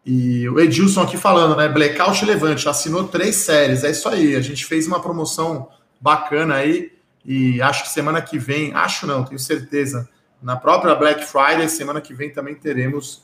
E 0.06 0.48
o 0.50 0.60
Edilson 0.60 1.02
aqui 1.02 1.18
falando, 1.18 1.56
né? 1.56 1.68
Blackout 1.68 2.24
Levante 2.24 2.68
assinou 2.70 3.08
três 3.08 3.36
séries. 3.36 3.84
É 3.84 3.92
isso 3.92 4.08
aí. 4.08 4.36
A 4.36 4.42
gente 4.42 4.66
fez 4.66 4.88
uma 4.88 5.02
promoção 5.02 5.68
bacana 6.00 6.56
aí. 6.56 6.94
E 7.26 7.62
acho 7.62 7.84
que 7.84 7.90
semana 7.90 8.22
que 8.22 8.40
vem, 8.40 8.74
acho 8.74 9.06
não, 9.06 9.24
tenho 9.24 9.40
certeza, 9.40 10.08
na 10.42 10.56
própria 10.56 10.96
Black 10.96 11.26
Friday, 11.26 11.68
semana 11.68 12.00
que 12.00 12.14
vem 12.14 12.32
também 12.32 12.56
teremos 12.56 13.24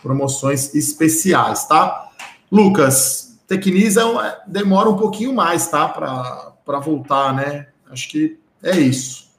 promoções 0.00 0.74
especiais, 0.74 1.66
tá? 1.66 2.10
Lucas, 2.50 3.38
Tecnisa 3.46 4.02
é 4.02 4.38
demora 4.46 4.88
um 4.88 4.96
pouquinho 4.96 5.34
mais, 5.34 5.66
tá? 5.66 5.88
Para 5.88 6.78
voltar, 6.80 7.34
né? 7.34 7.68
Acho 7.90 8.08
que 8.08 8.38
é 8.62 8.78
isso. 8.78 9.30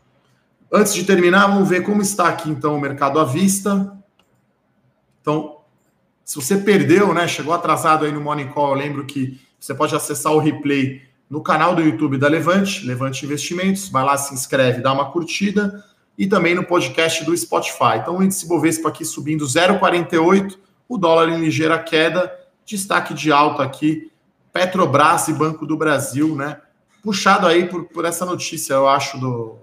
Antes 0.72 0.94
de 0.94 1.04
terminar, 1.04 1.48
vamos 1.48 1.70
ver 1.70 1.84
como 1.84 2.02
está 2.02 2.28
aqui, 2.28 2.50
então, 2.50 2.76
o 2.76 2.82
mercado 2.82 3.20
à 3.20 3.24
vista. 3.24 3.96
Então, 5.22 5.58
se 6.26 6.36
você 6.36 6.58
perdeu, 6.58 7.14
né? 7.14 7.28
Chegou 7.28 7.54
atrasado 7.54 8.06
aí 8.06 8.12
no 8.12 8.22
Morning 8.22 8.48
Call, 8.50 8.70
eu 8.70 8.76
lembro 8.76 9.06
que 9.06 9.40
você 9.60 9.74
pode 9.74 9.96
acessar 9.96 10.34
o 10.34 10.40
replay 10.40 11.02
no 11.30 11.42
canal 11.42 11.76
do 11.76 11.82
YouTube 11.82 12.18
da 12.18 12.28
Levante, 12.28 12.86
Levante 12.86 13.26
Investimentos. 13.26 13.90
Vai 13.90 14.04
lá, 14.04 14.18
se 14.18 14.34
inscreve, 14.34 14.82
dá 14.82 14.92
uma 14.92 15.12
curtida. 15.12 15.84
E 16.18 16.28
também 16.28 16.54
no 16.54 16.64
podcast 16.64 17.24
do 17.26 17.36
Spotify. 17.36 17.98
Então, 18.02 18.18
o 18.18 18.24
índice 18.24 18.48
Bovespa 18.48 18.90
aqui 18.90 19.04
subindo 19.04 19.46
0,48, 19.46 20.58
o 20.88 20.98
dólar 20.98 21.30
em 21.30 21.40
ligeira 21.40 21.80
queda 21.80 22.32
Destaque 22.66 23.14
de 23.14 23.32
alta 23.32 23.62
aqui, 23.62 24.10
Petrobras 24.54 25.28
e 25.28 25.34
Banco 25.34 25.66
do 25.66 25.76
Brasil, 25.76 26.36
né? 26.36 26.62
Puxado 27.04 27.46
aí 27.46 27.68
por, 27.68 27.84
por 27.86 28.06
essa 28.06 28.26
notícia, 28.26 28.74
eu 28.74 28.88
acho, 28.88 29.20
do, 29.20 29.58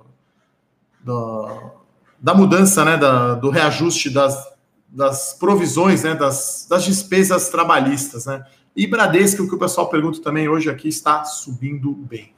do 1.00 1.70
da 2.20 2.34
mudança, 2.34 2.84
né? 2.84 2.98
Da, 2.98 3.34
do 3.34 3.48
reajuste 3.48 4.10
das, 4.10 4.36
das 4.86 5.32
provisões, 5.32 6.02
né? 6.02 6.14
Das, 6.14 6.66
das 6.68 6.84
despesas 6.84 7.48
trabalhistas, 7.48 8.26
né? 8.26 8.44
E 8.76 8.86
Bradesco, 8.86 9.48
que 9.48 9.54
o 9.54 9.58
pessoal 9.58 9.88
pergunta 9.88 10.20
também 10.20 10.48
hoje 10.48 10.68
aqui, 10.68 10.88
está 10.88 11.24
subindo 11.24 11.92
bem. 11.92 12.34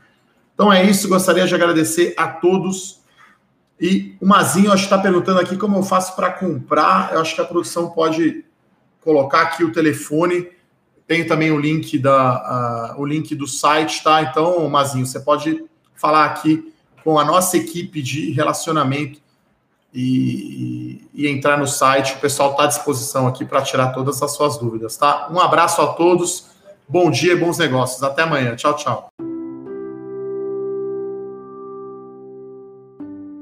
Então 0.55 0.73
é 0.73 0.85
isso, 0.85 1.09
gostaria 1.09 1.47
de 1.47 1.55
agradecer 1.55 2.15
a 2.17 2.29
todos. 2.29 3.02
E 3.83 4.17
o 4.21 4.27
Mazinho, 4.27 4.73
está 4.73 4.97
perguntando 4.97 5.41
aqui 5.41 5.57
como 5.57 5.77
eu 5.77 5.83
faço 5.83 6.15
para 6.15 6.31
comprar. 6.31 7.13
Eu 7.13 7.21
acho 7.21 7.35
que 7.35 7.41
a 7.41 7.45
produção 7.45 7.91
pode 7.91 8.45
colocar 9.01 9.43
aqui 9.43 9.65
o 9.65 9.73
telefone. 9.73 10.49
Tem 11.05 11.27
também 11.27 11.51
o 11.51 11.59
link 11.59 11.99
da 11.99 12.95
o 12.97 13.05
link 13.05 13.35
do 13.35 13.49
site, 13.49 14.05
tá? 14.05 14.23
Então, 14.23 14.69
Mazinho, 14.69 15.05
você 15.05 15.19
pode 15.19 15.65
falar 15.97 16.27
aqui 16.27 16.73
com 17.03 17.19
a 17.19 17.25
nossa 17.25 17.57
equipe 17.57 18.01
de 18.01 18.31
relacionamento 18.31 19.21
e, 19.93 21.05
e, 21.13 21.27
entrar 21.27 21.59
no 21.59 21.67
site. 21.67 22.15
O 22.15 22.21
pessoal 22.21 22.53
está 22.53 22.63
à 22.63 22.67
disposição 22.69 23.27
aqui 23.27 23.45
para 23.45 23.63
tirar 23.63 23.89
todas 23.89 24.23
as 24.23 24.33
suas 24.33 24.57
dúvidas, 24.59 24.97
tá? 24.97 25.29
Um 25.29 25.41
abraço 25.41 25.83
a 25.83 25.89
todos, 25.89 26.47
bom 26.89 27.11
dia 27.11 27.33
e 27.33 27.37
bons 27.37 27.59
negócios. 27.59 28.01
Até 28.01 28.23
amanhã. 28.23 28.55
Tchau, 28.55 28.77
tchau. 28.77 29.32